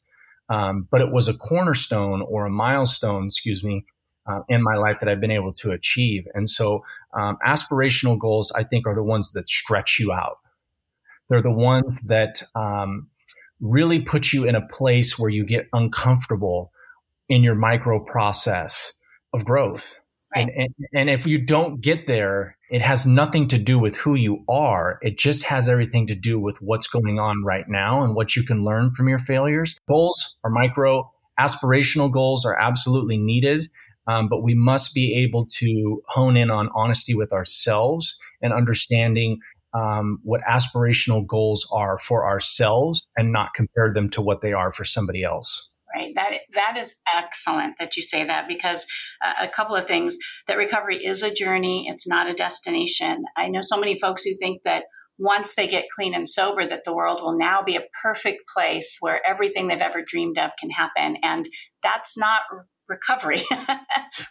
Um, 0.49 0.87
but 0.93 1.01
it 1.01 1.11
was 1.11 1.27
a 1.27 1.35
cornerstone 1.35 2.23
or 2.23 2.47
a 2.47 2.51
milestone, 2.51 3.27
excuse 3.27 3.65
me, 3.65 3.85
uh, 4.31 4.43
in 4.49 4.63
my 4.63 4.77
life 4.77 4.99
that 5.01 5.09
I've 5.09 5.21
been 5.21 5.33
able 5.33 5.55
to 5.55 5.73
achieve. 5.73 6.25
And 6.35 6.49
so, 6.49 6.85
um, 7.19 7.37
aspirational 7.45 8.17
goals, 8.17 8.53
I 8.55 8.63
think, 8.63 8.87
are 8.87 8.95
the 8.95 9.03
ones 9.03 9.33
that 9.33 9.49
stretch 9.49 9.99
you 9.99 10.13
out. 10.13 10.37
They're 11.29 11.43
the 11.43 11.51
ones 11.51 12.03
that 12.09 12.43
um, 12.55 13.09
really 13.61 14.01
put 14.01 14.33
you 14.33 14.45
in 14.45 14.55
a 14.55 14.67
place 14.67 15.19
where 15.19 15.31
you 15.31 15.45
get 15.45 15.67
uncomfortable 15.73 16.71
in 17.29 17.43
your 17.43 17.55
micro 17.55 18.01
process 18.01 18.93
of 19.33 19.45
growth. 19.45 19.95
Right. 20.35 20.49
And, 20.49 20.51
and, 20.57 20.75
and 20.95 21.11
if 21.11 21.27
you 21.27 21.39
don't 21.39 21.81
get 21.81 22.07
there, 22.07 22.57
it 22.71 22.83
has 22.83 23.07
nothing 23.07 23.49
to 23.49 23.59
do 23.59 23.79
with 23.79 23.97
who 23.97 24.17
you 24.17 24.45
are. 24.49 24.99
It 25.01 25.17
just 25.17 25.45
has 25.45 25.69
everything 25.69 26.09
to 26.09 26.15
do 26.15 26.41
with 26.41 26.61
what's 26.61 26.89
going 26.89 27.19
on 27.19 27.45
right 27.45 27.69
now 27.69 28.03
and 28.03 28.15
what 28.15 28.35
you 28.35 28.43
can 28.43 28.65
learn 28.65 28.93
from 28.93 29.09
your 29.09 29.19
failures. 29.19 29.79
Goals 29.89 30.37
are 30.43 30.51
micro, 30.51 31.11
aspirational 31.39 32.13
goals 32.13 32.45
are 32.45 32.59
absolutely 32.59 33.17
needed. 33.17 33.69
Um, 34.07 34.29
but 34.29 34.43
we 34.43 34.55
must 34.55 34.93
be 34.93 35.25
able 35.25 35.47
to 35.47 36.03
hone 36.09 36.37
in 36.37 36.51
on 36.51 36.69
honesty 36.75 37.15
with 37.15 37.33
ourselves 37.33 38.19
and 38.43 38.53
understanding 38.53 39.39
um, 39.75 40.21
what 40.23 40.41
aspirational 40.49 41.27
goals 41.27 41.69
are 41.73 41.99
for 41.99 42.27
ourselves 42.27 43.07
and 43.17 43.33
not 43.33 43.55
compare 43.55 43.93
them 43.93 44.09
to 44.11 44.23
what 44.23 44.41
they 44.41 44.53
are 44.53 44.73
for 44.73 44.85
somebody 44.85 45.23
else. 45.23 45.69
Right. 45.95 46.13
That 46.17 46.33
that 46.55 46.77
is 46.77 46.95
excellent 47.15 47.79
that 47.79 47.97
you 47.97 48.03
say 48.03 48.25
that 48.25 48.49
because 48.49 48.85
uh, 49.25 49.35
a 49.43 49.49
couple 49.49 49.77
of 49.77 49.87
things 49.87 50.17
that 50.49 50.59
recovery 50.59 51.05
is 51.05 51.23
a 51.23 51.33
journey. 51.33 51.87
It's 51.89 52.09
not 52.09 52.29
a 52.29 52.35
destination. 52.35 53.25
I 53.37 53.49
know 53.49 53.61
so 53.63 53.79
many 53.79 53.99
folks 53.99 54.25
who 54.25 54.35
think 54.35 54.63
that 54.65 54.85
once 55.19 55.55
they 55.55 55.69
get 55.69 55.85
clean 55.95 56.13
and 56.13 56.29
sober 56.29 56.67
that 56.67 56.83
the 56.83 56.95
world 56.95 57.21
will 57.23 57.39
now 57.39 57.63
be 57.63 57.77
a 57.77 57.85
perfect 58.03 58.49
place 58.53 58.97
where 58.99 59.25
everything 59.25 59.69
they've 59.69 59.79
ever 59.79 60.03
dreamed 60.05 60.37
of 60.37 60.51
can 60.59 60.71
happen. 60.71 61.17
And 61.23 61.47
that's 61.81 62.19
not 62.19 62.41
recovery 62.89 63.43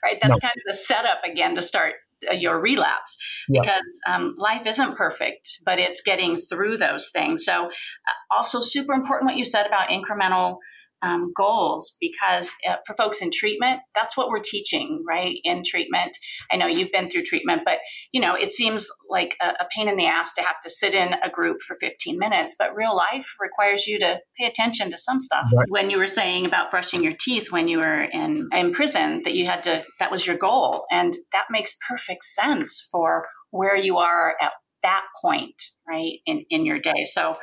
right? 0.03 0.19
That's 0.21 0.37
no. 0.37 0.39
kind 0.39 0.53
of 0.55 0.63
the 0.65 0.73
setup 0.73 1.23
again 1.23 1.55
to 1.55 1.61
start 1.61 1.93
your 2.31 2.59
relapse 2.61 3.17
yeah. 3.49 3.61
because 3.61 3.99
um, 4.07 4.35
life 4.37 4.65
isn't 4.65 4.95
perfect, 4.95 5.59
but 5.65 5.79
it's 5.79 6.01
getting 6.01 6.37
through 6.37 6.77
those 6.77 7.09
things. 7.11 7.45
So, 7.45 7.65
uh, 7.65 8.35
also 8.35 8.61
super 8.61 8.93
important 8.93 9.29
what 9.29 9.37
you 9.37 9.45
said 9.45 9.67
about 9.67 9.89
incremental 9.89 10.57
um, 11.03 11.31
goals 11.35 11.97
because 11.99 12.51
uh, 12.67 12.77
for 12.87 12.95
folks 12.95 13.21
in 13.21 13.29
treatment, 13.31 13.81
that's 13.93 14.15
what 14.15 14.29
we're 14.29 14.39
teaching, 14.39 15.03
right? 15.07 15.37
In 15.43 15.61
treatment, 15.65 16.17
I 16.51 16.55
know 16.55 16.65
you've 16.65 16.91
been 16.91 17.09
through 17.09 17.23
treatment, 17.23 17.63
but 17.65 17.79
you 18.11 18.21
know 18.21 18.35
it 18.35 18.53
seems 18.53 18.87
like 19.09 19.35
a, 19.41 19.49
a, 19.59 19.67
pain 19.75 19.89
in 19.89 19.97
the 19.97 20.05
ass 20.05 20.33
to 20.35 20.41
have 20.41 20.59
to 20.63 20.69
sit 20.69 20.93
in 20.93 21.13
a 21.21 21.29
group 21.29 21.61
for 21.61 21.77
15 21.79 22.17
minutes, 22.17 22.55
but 22.57 22.75
real 22.75 22.95
life 22.95 23.35
requires 23.39 23.85
you 23.85 23.99
to 23.99 24.19
pay 24.39 24.45
attention 24.45 24.91
to 24.91 24.97
some 24.97 25.19
stuff. 25.19 25.45
Right. 25.55 25.65
When 25.69 25.89
you 25.89 25.97
were 25.97 26.07
saying 26.07 26.45
about 26.45 26.71
brushing 26.71 27.03
your 27.03 27.13
teeth 27.19 27.51
when 27.51 27.67
you 27.67 27.79
were 27.79 28.03
in 28.03 28.47
in 28.53 28.71
prison, 28.71 29.21
that 29.25 29.33
you 29.33 29.45
had 29.45 29.63
to 29.63 29.83
that 29.99 30.11
was 30.11 30.25
your 30.25 30.37
goal, 30.37 30.85
and 30.89 31.17
that 31.33 31.45
makes 31.49 31.75
perfect 31.87 32.23
sense 32.23 32.87
for 32.91 33.27
where 33.51 33.75
you 33.75 33.97
are 33.97 34.35
at 34.41 34.53
that 34.83 35.05
point, 35.21 35.61
right 35.87 36.19
in 36.25 36.45
in 36.49 36.65
your 36.65 36.79
day. 36.79 37.05
So 37.05 37.35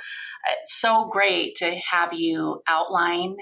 it's 0.48 0.80
so 0.80 1.08
great 1.08 1.54
to 1.56 1.74
have 1.90 2.12
you 2.12 2.62
outline 2.68 3.36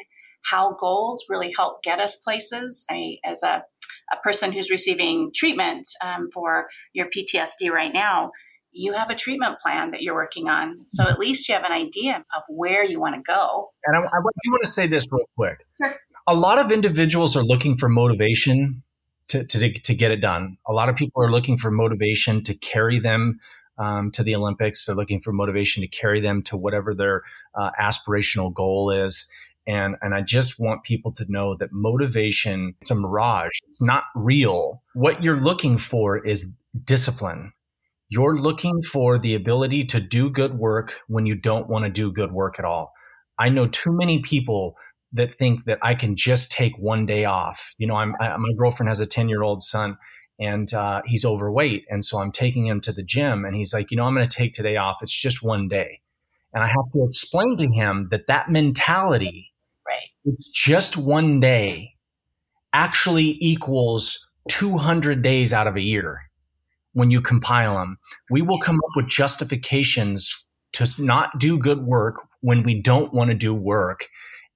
how 0.45 0.75
goals 0.75 1.25
really 1.28 1.52
help 1.57 1.83
get 1.83 2.00
us 2.00 2.17
places. 2.17 2.85
I, 2.90 3.17
as 3.25 3.43
a, 3.43 3.64
a 4.12 4.17
person 4.23 4.52
who's 4.52 4.71
receiving 4.71 5.31
treatment 5.35 5.87
um, 6.02 6.28
for 6.33 6.69
your 6.93 7.07
PTSD 7.07 7.71
right 7.71 7.93
now, 7.93 8.31
you 8.73 8.93
have 8.93 9.11
a 9.11 9.14
treatment 9.14 9.59
plan 9.61 9.90
that 9.90 10.02
you're 10.02 10.14
working 10.14 10.49
on. 10.49 10.85
So 10.87 11.05
at 11.05 11.19
least 11.19 11.49
you 11.49 11.55
have 11.55 11.64
an 11.64 11.73
idea 11.73 12.25
of 12.37 12.43
where 12.49 12.85
you 12.85 13.00
want 13.00 13.17
to 13.17 13.23
go. 13.23 13.71
And 13.85 13.97
I, 13.97 14.00
I 14.00 14.21
do 14.21 14.50
want 14.50 14.62
to 14.64 14.71
say 14.71 14.87
this 14.87 15.07
real 15.11 15.28
quick. 15.37 15.67
Sure. 15.83 15.95
A 16.26 16.35
lot 16.35 16.59
of 16.59 16.71
individuals 16.71 17.37
are 17.37 17.43
looking 17.43 17.76
for 17.76 17.88
motivation 17.88 18.83
to, 19.28 19.47
to, 19.47 19.73
to 19.73 19.95
get 19.95 20.11
it 20.11 20.21
done. 20.21 20.59
A 20.67 20.73
lot 20.73 20.88
of 20.88 20.97
people 20.97 21.23
are 21.23 21.31
looking 21.31 21.57
for 21.57 21.71
motivation 21.71 22.43
to 22.45 22.55
carry 22.55 22.99
them 22.99 23.40
um, 23.79 24.11
to 24.13 24.23
the 24.23 24.35
Olympics. 24.35 24.87
They're 24.87 24.97
looking 24.97 25.21
for 25.21 25.33
motivation 25.33 25.83
to 25.83 25.89
carry 25.89 26.21
them 26.21 26.43
to 26.45 26.57
whatever 26.57 26.95
their 26.95 27.23
uh, 27.55 27.71
aspirational 27.81 28.53
goal 28.53 28.91
is. 28.91 29.29
And, 29.67 29.97
and 30.01 30.15
I 30.15 30.23
just 30.23 30.59
want 30.59 30.83
people 30.83 31.13
to 31.13 31.27
know 31.29 31.55
that 31.57 31.73
motivation, 31.73 32.75
it's 32.81 32.91
a 32.91 32.95
mirage. 32.95 33.53
It's 33.69 33.83
not 33.83 34.05
real. 34.15 34.83
What 34.95 35.23
you're 35.23 35.37
looking 35.37 35.77
for 35.77 36.25
is 36.27 36.51
discipline. 36.85 37.53
You're 38.09 38.39
looking 38.39 38.81
for 38.81 39.19
the 39.19 39.35
ability 39.35 39.85
to 39.87 40.01
do 40.01 40.31
good 40.31 40.59
work 40.59 41.01
when 41.09 41.27
you 41.27 41.35
don't 41.35 41.69
want 41.69 41.85
to 41.85 41.91
do 41.91 42.11
good 42.11 42.33
work 42.33 42.59
at 42.59 42.65
all. 42.65 42.93
I 43.39 43.51
know 43.51 43.67
too 43.67 43.93
many 43.93 44.21
people 44.21 44.77
that 45.13 45.35
think 45.35 45.65
that 45.65 45.79
I 45.83 45.95
can 45.95 46.17
just 46.17 46.51
take 46.51 46.73
one 46.79 47.05
day 47.05 47.27
off. 47.27 47.73
You 47.77 47.87
know, 47.87 47.95
I'm, 47.95 48.15
I, 48.21 48.37
my 48.37 48.53
girlfriend 48.57 48.89
has 48.89 49.01
a 49.01 49.07
10 49.07 49.29
year 49.29 49.43
old 49.43 49.63
son 49.63 49.99
and 50.38 50.73
uh, 50.73 51.02
he's 51.04 51.25
overweight. 51.25 51.85
And 51.88 52.04
so 52.04 52.21
I'm 52.21 52.33
taking 52.33 52.66
him 52.66 52.80
to 52.83 52.92
the 52.92 53.02
gym 53.02 53.45
and 53.45 53.57
he's 53.57 53.75
like, 53.75 53.90
you 53.90 53.97
know, 53.97 54.04
I'm 54.04 54.14
going 54.14 54.28
to 54.28 54.37
take 54.37 54.52
today 54.52 54.76
off. 54.76 54.99
It's 55.02 55.18
just 55.18 55.42
one 55.42 55.68
day. 55.68 56.00
And 56.54 56.62
I 56.62 56.66
have 56.66 56.90
to 56.92 57.04
explain 57.07 57.57
to 57.57 57.66
him 57.66 58.09
that 58.11 58.26
that 58.28 58.50
mentality, 58.50 59.52
right. 59.87 60.09
it's 60.25 60.49
just 60.49 60.97
one 60.97 61.40
day, 61.40 61.95
actually 62.73 63.37
equals 63.40 64.26
200 64.49 65.23
days 65.23 65.52
out 65.52 65.66
of 65.66 65.76
a 65.76 65.80
year 65.80 66.23
when 66.92 67.11
you 67.11 67.21
compile 67.21 67.76
them. 67.76 67.99
We 68.30 68.42
will 68.42 68.59
come 68.59 68.76
up 68.76 68.90
with 68.97 69.09
justifications 69.09 70.45
to 70.73 70.90
not 70.99 71.38
do 71.38 71.59
good 71.59 71.85
work 71.85 72.26
when 72.40 72.62
we 72.62 72.80
don't 72.80 73.12
want 73.12 73.30
to 73.30 73.37
do 73.37 73.54
work. 73.54 74.07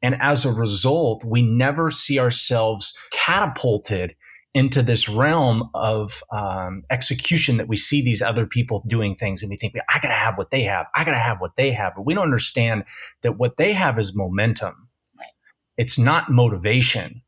And 0.02 0.20
as 0.20 0.44
a 0.44 0.52
result, 0.52 1.24
we 1.24 1.42
never 1.42 1.90
see 1.90 2.18
ourselves 2.18 2.94
catapulted 3.12 4.14
into 4.54 4.82
this 4.82 5.09
realm 5.09 5.71
of 5.75 6.23
um, 6.30 6.82
execution 6.90 7.56
that 7.56 7.68
we 7.68 7.76
see 7.76 8.02
these 8.02 8.21
other 8.21 8.47
people 8.47 8.82
doing 8.86 9.15
things 9.15 9.43
and 9.43 9.49
we 9.49 9.56
think 9.56 9.75
i 9.88 9.99
gotta 10.00 10.15
have 10.15 10.36
what 10.36 10.50
they 10.50 10.62
have. 10.62 10.86
I 10.95 11.04
gotta 11.04 11.19
have 11.19 11.41
what 11.41 11.56
they 11.56 11.73
have. 11.73 11.95
But 11.97 12.04
we 12.04 12.15
don't 12.15 12.25
understand 12.25 12.84
that 13.23 13.38
what 13.38 13.56
they 13.56 13.73
have 13.73 13.99
is 13.99 14.15
momentum. 14.15 14.88
Right. 15.19 15.28
it's 15.76 15.99
not 15.99 16.30
motivation. 16.30 17.23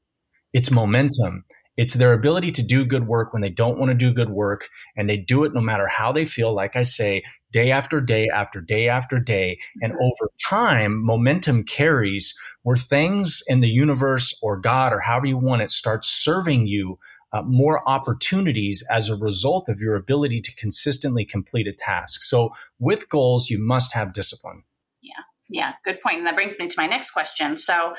It's 0.52 0.70
momentum. 0.70 1.44
It's 1.76 1.94
their 1.94 2.12
ability 2.12 2.52
to 2.52 2.62
do 2.62 2.84
good 2.84 3.08
work 3.08 3.32
when 3.32 3.42
they 3.42 3.50
don't 3.50 3.78
want 3.78 3.90
to 3.90 3.96
do 3.96 4.12
good 4.12 4.30
work 4.30 4.68
and 4.96 5.10
they 5.10 5.16
do 5.16 5.42
it 5.44 5.52
no 5.52 5.60
matter 5.60 5.88
how 5.88 6.12
they 6.12 6.24
feel 6.24 6.54
like 6.54 6.76
i 6.76 6.82
say 6.82 7.22
day 7.52 7.70
after 7.70 8.00
day 8.00 8.28
after 8.32 8.60
day 8.60 8.88
after 8.88 9.18
day. 9.18 9.58
And 9.80 9.92
mm-hmm. 9.92 10.02
over 10.02 10.30
time 10.48 11.04
momentum 11.04 11.64
carries 11.64 12.34
where 12.62 12.76
things 12.76 13.42
in 13.46 13.60
the 13.60 13.68
universe 13.68 14.36
or 14.42 14.58
god 14.58 14.92
or 14.92 15.00
however 15.00 15.26
you 15.26 15.38
want 15.38 15.62
it 15.62 15.70
starts 15.70 16.08
serving 16.08 16.66
you 16.66 16.98
uh, 17.34 17.42
more 17.42 17.86
opportunities 17.88 18.84
as 18.88 19.08
a 19.08 19.16
result 19.16 19.68
of 19.68 19.80
your 19.80 19.96
ability 19.96 20.40
to 20.40 20.54
consistently 20.54 21.24
complete 21.24 21.66
a 21.66 21.72
task. 21.72 22.22
So, 22.22 22.54
with 22.78 23.08
goals, 23.08 23.50
you 23.50 23.58
must 23.58 23.92
have 23.92 24.12
discipline. 24.12 24.62
Yeah, 25.02 25.22
yeah, 25.48 25.72
good 25.84 26.00
point. 26.00 26.18
And 26.18 26.26
that 26.28 26.36
brings 26.36 26.58
me 26.60 26.68
to 26.68 26.74
my 26.78 26.86
next 26.86 27.10
question. 27.10 27.56
So, 27.56 27.94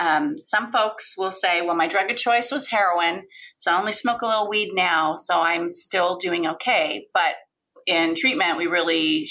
um, 0.00 0.36
some 0.42 0.72
folks 0.72 1.16
will 1.18 1.32
say, 1.32 1.60
well, 1.60 1.76
my 1.76 1.86
drug 1.86 2.10
of 2.10 2.16
choice 2.16 2.50
was 2.50 2.70
heroin, 2.70 3.24
so 3.58 3.72
I 3.72 3.78
only 3.78 3.92
smoke 3.92 4.22
a 4.22 4.26
little 4.26 4.48
weed 4.48 4.70
now, 4.72 5.18
so 5.18 5.38
I'm 5.38 5.68
still 5.68 6.16
doing 6.16 6.46
okay. 6.46 7.08
But 7.12 7.34
in 7.86 8.14
treatment, 8.14 8.56
we 8.56 8.68
really 8.68 9.28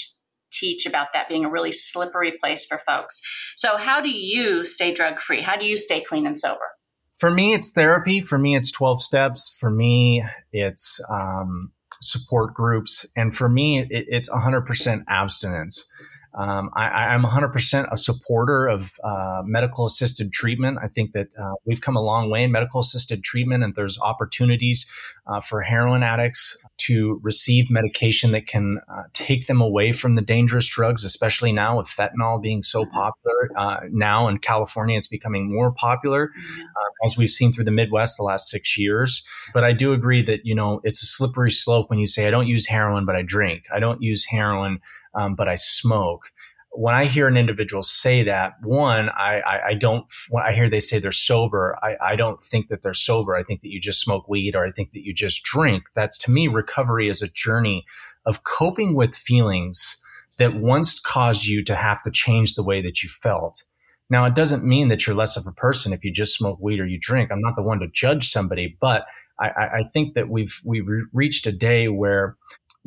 teach 0.52 0.86
about 0.86 1.08
that 1.14 1.28
being 1.28 1.44
a 1.44 1.50
really 1.50 1.72
slippery 1.72 2.38
place 2.40 2.64
for 2.64 2.78
folks. 2.78 3.20
So, 3.56 3.76
how 3.76 4.00
do 4.00 4.10
you 4.10 4.64
stay 4.64 4.94
drug 4.94 5.18
free? 5.18 5.42
How 5.42 5.56
do 5.56 5.66
you 5.66 5.76
stay 5.76 6.00
clean 6.00 6.28
and 6.28 6.38
sober? 6.38 6.77
For 7.18 7.30
me, 7.30 7.52
it's 7.52 7.70
therapy. 7.70 8.20
For 8.20 8.38
me, 8.38 8.56
it's 8.56 8.70
12 8.70 9.02
steps. 9.02 9.56
For 9.58 9.70
me, 9.70 10.24
it's 10.52 11.00
um, 11.10 11.72
support 12.00 12.54
groups. 12.54 13.06
And 13.16 13.34
for 13.34 13.48
me, 13.48 13.80
it, 13.80 14.06
it's 14.08 14.30
100% 14.30 15.04
abstinence. 15.08 15.88
Um, 16.34 16.70
I, 16.74 17.14
am 17.14 17.24
100% 17.24 17.88
a 17.90 17.96
supporter 17.96 18.66
of 18.66 18.92
uh, 19.02 19.42
medical 19.44 19.86
assisted 19.86 20.32
treatment. 20.32 20.78
I 20.82 20.88
think 20.88 21.12
that 21.12 21.28
uh, 21.36 21.54
we've 21.64 21.80
come 21.80 21.96
a 21.96 22.02
long 22.02 22.30
way 22.30 22.44
in 22.44 22.52
medical 22.52 22.80
assisted 22.80 23.24
treatment, 23.24 23.64
and 23.64 23.74
there's 23.74 23.98
opportunities 23.98 24.86
uh, 25.26 25.40
for 25.40 25.62
heroin 25.62 26.02
addicts 26.02 26.56
to 26.78 27.20
receive 27.22 27.70
medication 27.70 28.32
that 28.32 28.46
can 28.46 28.80
uh, 28.88 29.02
take 29.12 29.46
them 29.46 29.60
away 29.60 29.92
from 29.92 30.14
the 30.14 30.22
dangerous 30.22 30.68
drugs, 30.68 31.02
especially 31.02 31.52
now 31.52 31.78
with 31.78 31.88
fentanyl 31.88 32.40
being 32.40 32.62
so 32.62 32.84
mm-hmm. 32.84 32.94
popular. 32.94 33.50
Uh, 33.56 33.80
now 33.90 34.28
in 34.28 34.38
California, 34.38 34.96
it's 34.96 35.08
becoming 35.08 35.52
more 35.52 35.72
popular, 35.72 36.28
mm-hmm. 36.28 36.60
uh, 36.62 37.04
as 37.04 37.16
we've 37.16 37.30
seen 37.30 37.52
through 37.52 37.64
the 37.64 37.72
Midwest 37.72 38.16
the 38.16 38.22
last 38.22 38.48
six 38.48 38.78
years. 38.78 39.24
But 39.54 39.64
I 39.64 39.72
do 39.72 39.92
agree 39.92 40.22
that, 40.22 40.40
you 40.44 40.54
know, 40.54 40.80
it's 40.84 41.02
a 41.02 41.06
slippery 41.06 41.50
slope 41.50 41.90
when 41.90 41.98
you 41.98 42.06
say, 42.06 42.28
I 42.28 42.30
don't 42.30 42.46
use 42.46 42.66
heroin, 42.66 43.06
but 43.06 43.16
I 43.16 43.22
drink. 43.22 43.64
I 43.74 43.80
don't 43.80 44.02
use 44.02 44.24
heroin 44.24 44.80
um, 45.18 45.34
but 45.34 45.48
I 45.48 45.56
smoke. 45.56 46.30
When 46.70 46.94
I 46.94 47.06
hear 47.06 47.26
an 47.26 47.36
individual 47.36 47.82
say 47.82 48.22
that, 48.24 48.52
one, 48.62 49.08
I, 49.08 49.40
I, 49.40 49.66
I 49.68 49.74
don't, 49.74 50.04
when 50.28 50.44
I 50.44 50.52
hear 50.52 50.70
they 50.70 50.80
say 50.80 50.98
they're 50.98 51.12
sober, 51.12 51.76
I, 51.82 51.96
I 52.12 52.16
don't 52.16 52.42
think 52.42 52.68
that 52.68 52.82
they're 52.82 52.94
sober. 52.94 53.34
I 53.34 53.42
think 53.42 53.62
that 53.62 53.70
you 53.70 53.80
just 53.80 54.00
smoke 54.00 54.28
weed 54.28 54.54
or 54.54 54.64
I 54.64 54.70
think 54.70 54.92
that 54.92 55.02
you 55.02 55.12
just 55.12 55.42
drink. 55.42 55.84
That's 55.94 56.18
to 56.18 56.30
me, 56.30 56.46
recovery 56.46 57.08
is 57.08 57.22
a 57.22 57.28
journey 57.28 57.84
of 58.26 58.44
coping 58.44 58.94
with 58.94 59.14
feelings 59.14 60.02
that 60.36 60.54
once 60.54 61.00
caused 61.00 61.46
you 61.46 61.64
to 61.64 61.74
have 61.74 62.02
to 62.02 62.10
change 62.10 62.54
the 62.54 62.62
way 62.62 62.80
that 62.82 63.02
you 63.02 63.08
felt. 63.08 63.64
Now, 64.10 64.24
it 64.24 64.34
doesn't 64.34 64.64
mean 64.64 64.88
that 64.88 65.06
you're 65.06 65.16
less 65.16 65.36
of 65.36 65.46
a 65.46 65.52
person 65.52 65.92
if 65.92 66.04
you 66.04 66.12
just 66.12 66.36
smoke 66.36 66.58
weed 66.60 66.80
or 66.80 66.86
you 66.86 66.98
drink. 67.00 67.30
I'm 67.32 67.42
not 67.42 67.56
the 67.56 67.62
one 67.62 67.80
to 67.80 67.88
judge 67.92 68.28
somebody, 68.28 68.76
but 68.80 69.04
I, 69.40 69.48
I 69.48 69.82
think 69.92 70.14
that 70.14 70.28
we've 70.28 70.60
we've 70.64 70.86
reached 71.12 71.46
a 71.46 71.52
day 71.52 71.88
where 71.88 72.36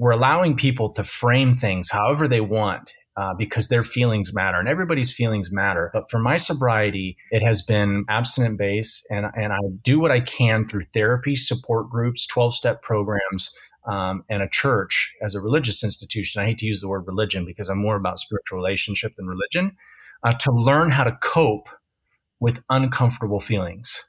we're 0.01 0.09
allowing 0.09 0.55
people 0.55 0.91
to 0.91 1.03
frame 1.03 1.55
things 1.55 1.91
however 1.91 2.27
they 2.27 2.41
want 2.41 2.95
uh, 3.17 3.35
because 3.37 3.67
their 3.67 3.83
feelings 3.83 4.33
matter 4.33 4.57
and 4.57 4.67
everybody's 4.67 5.13
feelings 5.13 5.51
matter. 5.51 5.91
But 5.93 6.09
for 6.09 6.17
my 6.17 6.37
sobriety, 6.37 7.17
it 7.29 7.43
has 7.43 7.61
been 7.61 8.03
abstinent 8.09 8.57
based 8.57 9.05
and, 9.11 9.27
and 9.35 9.53
I 9.53 9.59
do 9.83 9.99
what 9.99 10.09
I 10.09 10.19
can 10.19 10.67
through 10.67 10.85
therapy, 10.91 11.35
support 11.35 11.87
groups, 11.91 12.25
12 12.25 12.55
step 12.55 12.81
programs, 12.81 13.53
um, 13.87 14.23
and 14.27 14.41
a 14.41 14.49
church 14.49 15.13
as 15.21 15.35
a 15.35 15.39
religious 15.39 15.83
institution. 15.83 16.41
I 16.41 16.47
hate 16.47 16.57
to 16.59 16.65
use 16.65 16.81
the 16.81 16.89
word 16.89 17.05
religion 17.05 17.45
because 17.45 17.69
I'm 17.69 17.77
more 17.77 17.95
about 17.95 18.17
spiritual 18.17 18.57
relationship 18.57 19.15
than 19.17 19.27
religion 19.27 19.77
uh, 20.23 20.33
to 20.33 20.51
learn 20.51 20.89
how 20.89 21.03
to 21.03 21.15
cope 21.21 21.69
with 22.39 22.63
uncomfortable 22.71 23.39
feelings. 23.39 24.03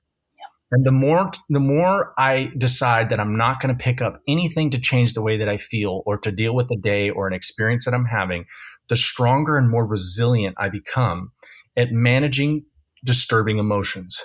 And 0.73 0.87
the 0.87 0.93
more 0.93 1.31
the 1.51 1.61
more 1.61 2.15
I 2.19 2.51
decide 2.57 3.11
that 3.11 3.21
I'm 3.21 3.37
not 3.37 3.61
going 3.61 3.77
to 3.77 3.85
pick 3.85 4.01
up 4.01 4.21
anything 4.27 4.71
to 4.71 4.81
change 4.81 5.13
the 5.13 5.21
way 5.21 5.37
that 5.37 5.49
I 5.49 5.59
feel 5.59 6.03
or 6.07 6.17
to 6.19 6.33
deal 6.33 6.55
with 6.55 6.71
a 6.71 6.77
day 6.77 7.11
or 7.11 7.27
an 7.27 7.35
experience 7.35 7.85
that 7.85 7.93
I'm 7.93 8.07
having, 8.07 8.47
the 8.89 8.97
stronger 8.97 9.59
and 9.59 9.71
more 9.71 9.87
resilient 9.87 10.57
I 10.59 10.71
become 10.71 11.31
at 11.77 11.93
managing 11.93 12.65
disturbing 13.05 13.59
emotions. 13.59 14.25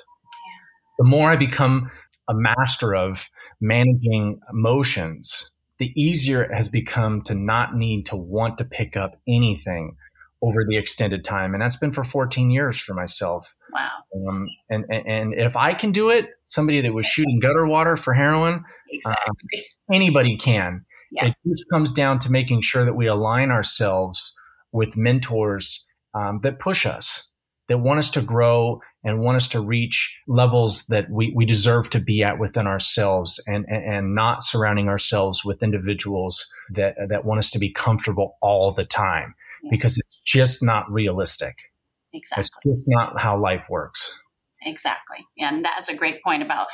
The 0.97 1.05
more 1.05 1.29
I 1.29 1.35
become 1.35 1.91
a 2.29 2.33
master 2.33 2.95
of 2.95 3.29
managing 3.59 4.39
emotions, 4.49 5.51
the 5.79 5.91
easier 6.01 6.43
it 6.43 6.55
has 6.55 6.69
become 6.69 7.23
to 7.23 7.35
not 7.35 7.75
need 7.75 8.05
to 8.07 8.15
want 8.15 8.57
to 8.59 8.65
pick 8.65 8.95
up 8.95 9.19
anything 9.27 9.97
over 10.41 10.63
the 10.67 10.77
extended 10.77 11.23
time. 11.23 11.53
And 11.53 11.61
that's 11.61 11.77
been 11.77 11.91
for 11.91 12.03
14 12.03 12.51
years 12.51 12.79
for 12.79 12.93
myself. 12.93 13.55
Wow. 13.73 13.89
Um, 14.15 14.47
and, 14.69 14.85
and, 14.89 15.07
and 15.07 15.33
if 15.33 15.57
I 15.57 15.73
can 15.73 15.91
do 15.91 16.09
it, 16.09 16.29
somebody 16.45 16.81
that 16.81 16.93
was 16.93 17.05
shooting 17.05 17.39
gutter 17.39 17.65
water 17.65 17.95
for 17.95 18.13
heroin, 18.13 18.63
exactly. 18.89 19.33
uh, 19.57 19.93
anybody 19.93 20.37
can. 20.37 20.85
Yeah. 21.11 21.27
It 21.27 21.35
just 21.47 21.65
comes 21.71 21.91
down 21.91 22.19
to 22.19 22.31
making 22.31 22.61
sure 22.61 22.85
that 22.85 22.95
we 22.95 23.07
align 23.07 23.49
ourselves 23.49 24.35
with 24.71 24.95
mentors 24.95 25.85
um, 26.13 26.39
that 26.43 26.59
push 26.59 26.85
us, 26.85 27.31
that 27.67 27.79
want 27.79 27.99
us 27.99 28.09
to 28.11 28.21
grow 28.21 28.81
and 29.03 29.21
want 29.21 29.37
us 29.37 29.47
to 29.49 29.61
reach 29.61 30.15
levels 30.27 30.85
that 30.87 31.09
we, 31.09 31.33
we 31.35 31.45
deserve 31.45 31.89
to 31.91 31.99
be 31.99 32.23
at 32.23 32.39
within 32.39 32.67
ourselves 32.67 33.41
and, 33.47 33.65
and, 33.69 33.83
and 33.83 34.15
not 34.15 34.43
surrounding 34.43 34.89
ourselves 34.89 35.43
with 35.45 35.63
individuals 35.63 36.47
that, 36.73 36.95
that 37.09 37.25
want 37.25 37.39
us 37.39 37.49
to 37.51 37.59
be 37.59 37.71
comfortable 37.71 38.37
all 38.41 38.71
the 38.71 38.85
time 38.85 39.33
yeah. 39.63 39.69
because 39.71 39.97
it's 39.97 40.21
just 40.25 40.63
not 40.63 40.89
realistic. 40.91 41.55
Exactly. 42.13 42.71
It's 42.71 42.81
just 42.81 42.87
not 42.87 43.19
how 43.19 43.37
life 43.39 43.67
works. 43.69 44.19
Exactly. 44.65 45.25
And 45.39 45.63
that's 45.63 45.87
a 45.87 45.95
great 45.95 46.23
point 46.23 46.41
about 46.41 46.67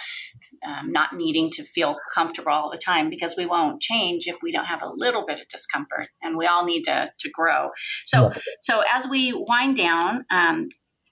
um, 0.66 0.92
not 0.92 1.14
needing 1.14 1.50
to 1.52 1.64
feel 1.64 1.98
comfortable 2.14 2.52
all 2.52 2.72
the 2.72 2.78
time 2.78 3.10
because 3.10 3.36
we 3.38 3.46
won't 3.46 3.82
change 3.82 4.28
if 4.28 4.38
we 4.42 4.52
don't 4.52 4.66
have 4.66 4.82
a 4.82 4.90
little 4.90 5.26
bit 5.26 5.40
of 5.40 5.48
discomfort 5.48 6.08
and 6.22 6.38
we 6.38 6.46
all 6.46 6.66
need 6.66 6.84
to, 6.84 7.12
to 7.20 7.30
grow. 7.30 7.70
So, 8.06 8.24
yeah. 8.24 8.42
so 8.62 8.84
as 8.92 9.08
we 9.08 9.34
wind 9.34 9.78
down, 9.78 10.26
um, 10.32 10.70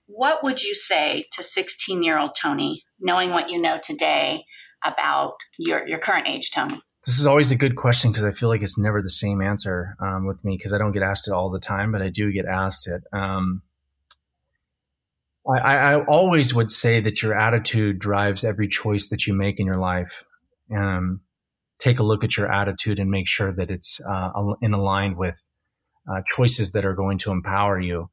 what 0.07 0.43
would 0.43 0.62
you 0.62 0.73
say 0.73 1.25
to 1.34 1.43
16 1.43 2.03
year 2.03 2.17
old 2.17 2.31
Tony, 2.39 2.84
knowing 2.99 3.31
what 3.31 3.49
you 3.49 3.62
know 3.62 3.77
today 3.81 4.45
about 4.84 5.34
your, 5.60 5.88
your 5.88 5.99
current 5.99 6.27
age, 6.27 6.51
Tony? 6.51 6.81
This 7.05 7.19
is 7.19 7.25
always 7.25 7.51
a 7.51 7.55
good 7.55 7.75
question 7.75 8.11
because 8.11 8.25
I 8.25 8.31
feel 8.31 8.49
like 8.49 8.61
it's 8.61 8.77
never 8.77 9.01
the 9.01 9.09
same 9.09 9.41
answer 9.41 9.95
um, 9.99 10.27
with 10.27 10.45
me 10.45 10.55
because 10.55 10.71
I 10.71 10.77
don't 10.77 10.91
get 10.91 11.01
asked 11.01 11.27
it 11.27 11.33
all 11.33 11.49
the 11.49 11.59
time, 11.59 11.91
but 11.91 12.01
I 12.01 12.09
do 12.09 12.31
get 12.31 12.45
asked 12.45 12.87
it. 12.87 13.01
Um, 13.11 13.63
I, 15.47 15.77
I, 15.77 16.05
always 16.05 16.53
would 16.53 16.69
say 16.69 16.99
that 16.99 17.23
your 17.23 17.33
attitude 17.33 17.97
drives 17.97 18.43
every 18.43 18.67
choice 18.67 19.09
that 19.09 19.25
you 19.25 19.33
make 19.33 19.59
in 19.59 19.65
your 19.65 19.77
life. 19.77 20.23
Um, 20.71 21.21
take 21.79 21.97
a 21.97 22.03
look 22.03 22.23
at 22.23 22.37
your 22.37 22.51
attitude 22.51 22.99
and 22.99 23.09
make 23.09 23.27
sure 23.27 23.51
that 23.51 23.71
it's 23.71 23.99
uh, 24.07 24.53
in 24.61 24.73
aligned 24.73 25.17
with 25.17 25.41
uh, 26.07 26.21
choices 26.35 26.73
that 26.73 26.85
are 26.85 26.93
going 26.93 27.17
to 27.19 27.31
empower 27.31 27.79
you. 27.79 28.09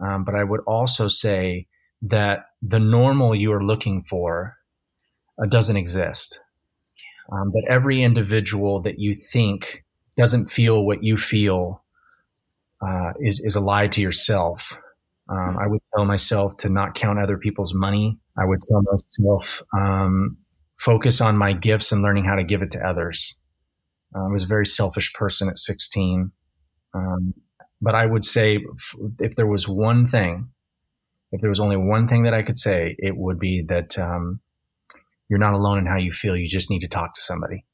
Um, 0.00 0.24
but 0.24 0.34
I 0.34 0.42
would 0.42 0.62
also 0.66 1.06
say 1.06 1.68
that 2.02 2.46
the 2.60 2.80
normal 2.80 3.34
you 3.36 3.52
are 3.52 3.62
looking 3.62 4.02
for 4.02 4.56
uh, 5.40 5.46
doesn't 5.46 5.76
exist. 5.76 6.40
Um, 7.32 7.50
that 7.52 7.64
every 7.68 8.02
individual 8.02 8.82
that 8.82 8.98
you 8.98 9.14
think 9.14 9.84
doesn't 10.16 10.50
feel 10.50 10.84
what 10.84 11.02
you 11.02 11.16
feel 11.16 11.82
uh, 12.86 13.12
is 13.20 13.40
is 13.40 13.56
a 13.56 13.60
lie 13.60 13.88
to 13.88 14.02
yourself. 14.02 14.78
Um, 15.28 15.56
I 15.58 15.66
would 15.66 15.80
tell 15.94 16.04
myself 16.04 16.56
to 16.58 16.68
not 16.68 16.94
count 16.94 17.18
other 17.18 17.38
people's 17.38 17.72
money. 17.74 18.18
I 18.36 18.44
would 18.44 18.60
tell 18.60 18.82
myself 18.82 19.62
um, 19.74 20.36
focus 20.78 21.20
on 21.20 21.36
my 21.36 21.52
gifts 21.52 21.92
and 21.92 22.02
learning 22.02 22.24
how 22.24 22.34
to 22.34 22.44
give 22.44 22.60
it 22.60 22.72
to 22.72 22.86
others. 22.86 23.34
Uh, 24.14 24.26
I 24.26 24.28
was 24.28 24.44
a 24.44 24.48
very 24.48 24.66
selfish 24.66 25.12
person 25.14 25.48
at 25.48 25.56
16. 25.56 26.30
Um, 26.94 27.34
but 27.80 27.94
I 27.94 28.04
would 28.04 28.24
say 28.24 28.58
if 29.20 29.36
there 29.36 29.46
was 29.46 29.66
one 29.66 30.06
thing, 30.06 30.48
if 31.32 31.40
there 31.40 31.50
was 31.50 31.60
only 31.60 31.76
one 31.76 32.06
thing 32.06 32.24
that 32.24 32.34
I 32.34 32.42
could 32.42 32.58
say, 32.58 32.94
it 32.98 33.16
would 33.16 33.38
be 33.38 33.64
that 33.68 33.98
um, 33.98 34.40
you're 35.32 35.38
not 35.38 35.54
alone 35.54 35.78
in 35.78 35.86
how 35.86 35.96
you 35.96 36.10
feel. 36.10 36.36
You 36.36 36.46
just 36.46 36.68
need 36.68 36.80
to 36.80 36.88
talk 36.88 37.14
to 37.14 37.20
somebody. 37.22 37.64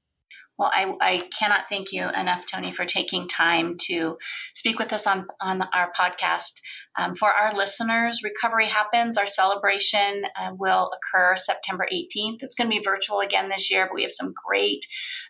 Well, 0.57 0.71
I, 0.73 0.95
I 1.01 1.29
cannot 1.37 1.69
thank 1.69 1.93
you 1.93 2.09
enough, 2.09 2.47
Tony, 2.47 2.73
for 2.73 2.85
taking 2.85 3.27
time 3.27 3.77
to 3.87 4.17
speak 4.55 4.79
with 4.79 4.93
us 4.93 5.09
on, 5.09 5.27
on 5.41 5.63
our 5.75 5.91
podcast. 5.93 6.61
Um, 6.97 7.15
for 7.15 7.31
our 7.31 7.57
listeners, 7.57 8.21
Recovery 8.23 8.67
Happens, 8.67 9.17
our 9.17 9.27
celebration 9.27 10.23
uh, 10.41 10.53
will 10.57 10.93
occur 10.95 11.35
September 11.35 11.85
18th. 11.93 12.39
It's 12.43 12.55
going 12.55 12.71
to 12.71 12.77
be 12.77 12.83
virtual 12.83 13.19
again 13.19 13.49
this 13.49 13.73
year, 13.73 13.87
but 13.87 13.95
we 13.95 14.03
have 14.03 14.13
some 14.13 14.33
great 14.49 14.85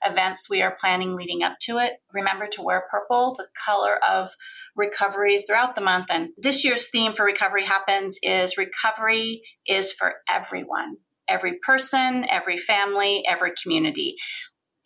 events 0.05 0.51
we 0.51 0.61
are 0.61 0.77
planning 0.79 1.17
leading 1.17 1.43
up 1.43 1.57
to 1.63 1.79
it. 1.79 1.95
Remember 2.13 2.47
to 2.47 2.63
wear 2.63 2.85
purple, 2.91 3.35
the 3.39 3.47
color 3.65 3.99
of 4.07 4.33
recovery 4.77 5.41
throughout 5.41 5.75
the 5.75 5.81
month. 5.81 6.09
And 6.11 6.31
this 6.37 6.63
year's 6.63 6.91
theme 6.91 7.15
for 7.15 7.25
Recovery 7.25 7.65
Happens 7.65 8.19
is 8.23 8.59
Recovery 8.59 9.41
is 9.67 9.93
for 9.93 10.17
everyone 10.29 10.99
every 11.29 11.59
person, 11.65 12.27
every 12.29 12.59
family, 12.59 13.25
every 13.27 13.53
community. 13.63 14.17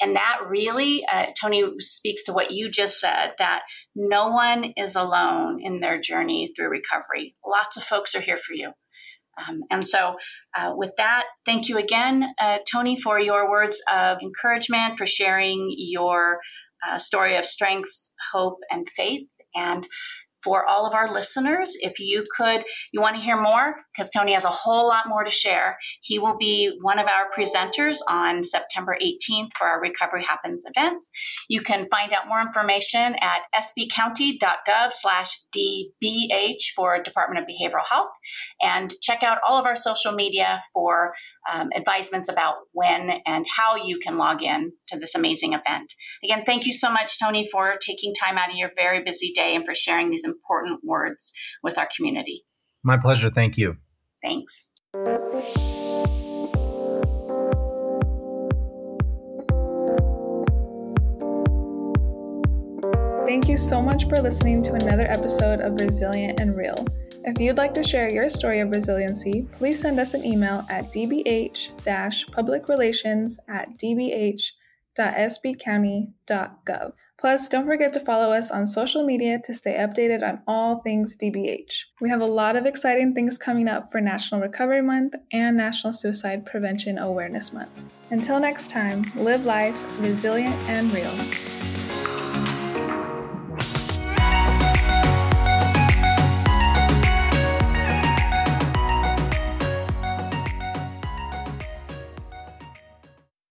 And 0.00 0.16
that 0.16 0.40
really, 0.48 1.04
uh, 1.10 1.26
Tony 1.40 1.64
speaks 1.78 2.24
to 2.24 2.32
what 2.32 2.50
you 2.50 2.68
just 2.70 2.98
said 2.98 3.34
that 3.38 3.62
no 3.94 4.28
one 4.28 4.72
is 4.76 4.96
alone 4.96 5.60
in 5.62 5.78
their 5.80 6.00
journey 6.00 6.52
through 6.54 6.70
recovery. 6.70 7.36
Lots 7.46 7.76
of 7.76 7.84
folks 7.84 8.14
are 8.16 8.20
here 8.20 8.36
for 8.36 8.54
you. 8.54 8.72
Um, 9.38 9.62
and 9.70 9.86
so, 9.86 10.16
uh, 10.56 10.72
with 10.76 10.92
that, 10.98 11.24
thank 11.46 11.68
you 11.68 11.78
again, 11.78 12.34
uh, 12.38 12.58
Tony, 12.70 13.00
for 13.00 13.18
your 13.18 13.48
words 13.48 13.80
of 13.90 14.18
encouragement, 14.22 14.98
for 14.98 15.06
sharing 15.06 15.72
your 15.78 16.40
uh, 16.86 16.98
story 16.98 17.36
of 17.36 17.46
strength, 17.46 18.10
hope, 18.32 18.58
and 18.70 18.88
faith. 18.90 19.26
And 19.54 19.86
for 20.42 20.66
all 20.66 20.86
of 20.86 20.94
our 20.94 21.12
listeners. 21.12 21.76
If 21.80 21.98
you 21.98 22.24
could, 22.36 22.64
you 22.92 23.00
want 23.00 23.16
to 23.16 23.22
hear 23.22 23.40
more, 23.40 23.76
because 23.92 24.10
Tony 24.10 24.32
has 24.32 24.44
a 24.44 24.48
whole 24.48 24.88
lot 24.88 25.08
more 25.08 25.24
to 25.24 25.30
share. 25.30 25.78
He 26.02 26.18
will 26.18 26.36
be 26.36 26.76
one 26.80 26.98
of 26.98 27.06
our 27.06 27.30
presenters 27.36 27.98
on 28.08 28.42
September 28.42 28.96
18th 29.02 29.50
for 29.58 29.66
our 29.66 29.80
Recovery 29.80 30.24
Happens 30.24 30.64
events. 30.66 31.10
You 31.48 31.60
can 31.60 31.86
find 31.90 32.12
out 32.12 32.28
more 32.28 32.40
information 32.40 33.16
at 33.20 33.42
sbcounty.gov 33.54 34.92
slash 34.92 35.38
DBH 35.56 36.72
for 36.74 37.02
Department 37.02 37.40
of 37.40 37.46
Behavioral 37.46 37.86
Health 37.88 38.12
and 38.60 38.94
check 39.02 39.22
out 39.22 39.38
all 39.46 39.58
of 39.58 39.66
our 39.66 39.76
social 39.76 40.12
media 40.12 40.62
for 40.72 41.14
um, 41.52 41.70
advisements 41.74 42.28
about 42.28 42.54
when 42.72 43.20
and 43.26 43.46
how 43.56 43.76
you 43.76 43.98
can 43.98 44.16
log 44.16 44.42
in 44.42 44.72
to 44.88 44.98
this 44.98 45.14
amazing 45.14 45.52
event. 45.52 45.92
Again, 46.24 46.44
thank 46.44 46.66
you 46.66 46.72
so 46.72 46.90
much, 46.90 47.18
Tony, 47.18 47.48
for 47.50 47.74
taking 47.84 48.12
time 48.14 48.38
out 48.38 48.50
of 48.50 48.56
your 48.56 48.70
very 48.76 49.02
busy 49.02 49.32
day 49.34 49.54
and 49.54 49.64
for 49.64 49.74
sharing 49.74 50.10
these 50.10 50.24
important 50.32 50.80
words 50.84 51.32
with 51.62 51.78
our 51.78 51.88
community. 51.94 52.44
My 52.82 52.96
pleasure. 52.96 53.30
Thank 53.30 53.58
you. 53.58 53.76
Thanks. 54.22 54.68
Thank 63.26 63.48
you 63.48 63.56
so 63.56 63.80
much 63.80 64.08
for 64.08 64.16
listening 64.16 64.62
to 64.64 64.74
another 64.74 65.06
episode 65.06 65.60
of 65.60 65.80
Resilient 65.80 66.40
and 66.40 66.56
Real. 66.56 66.74
If 67.24 67.38
you'd 67.38 67.56
like 67.56 67.72
to 67.74 67.84
share 67.84 68.12
your 68.12 68.28
story 68.28 68.60
of 68.60 68.70
resiliency, 68.70 69.46
please 69.52 69.80
send 69.80 70.00
us 70.00 70.12
an 70.12 70.24
email 70.24 70.66
at 70.68 70.92
dbh 70.92 71.70
publicrelations 72.32 73.36
at 73.48 73.78
dbh.sbcounty.gov. 74.98 76.92
Plus, 77.18 77.48
don't 77.48 77.66
forget 77.66 77.92
to 77.92 78.00
follow 78.00 78.32
us 78.32 78.50
on 78.50 78.66
social 78.66 79.06
media 79.06 79.38
to 79.44 79.54
stay 79.54 79.74
updated 79.74 80.24
on 80.28 80.42
all 80.48 80.80
things 80.80 81.16
DBH. 81.16 81.84
We 82.00 82.10
have 82.10 82.20
a 82.20 82.26
lot 82.26 82.56
of 82.56 82.66
exciting 82.66 83.14
things 83.14 83.38
coming 83.38 83.68
up 83.68 83.92
for 83.92 84.00
National 84.00 84.40
Recovery 84.40 84.82
Month 84.82 85.14
and 85.32 85.56
National 85.56 85.92
Suicide 85.92 86.44
Prevention 86.44 86.98
Awareness 86.98 87.52
Month. 87.52 87.70
Until 88.10 88.40
next 88.40 88.70
time, 88.70 89.04
live 89.14 89.44
life 89.44 90.00
resilient 90.02 90.56
and 90.68 90.92
real. 90.92 91.61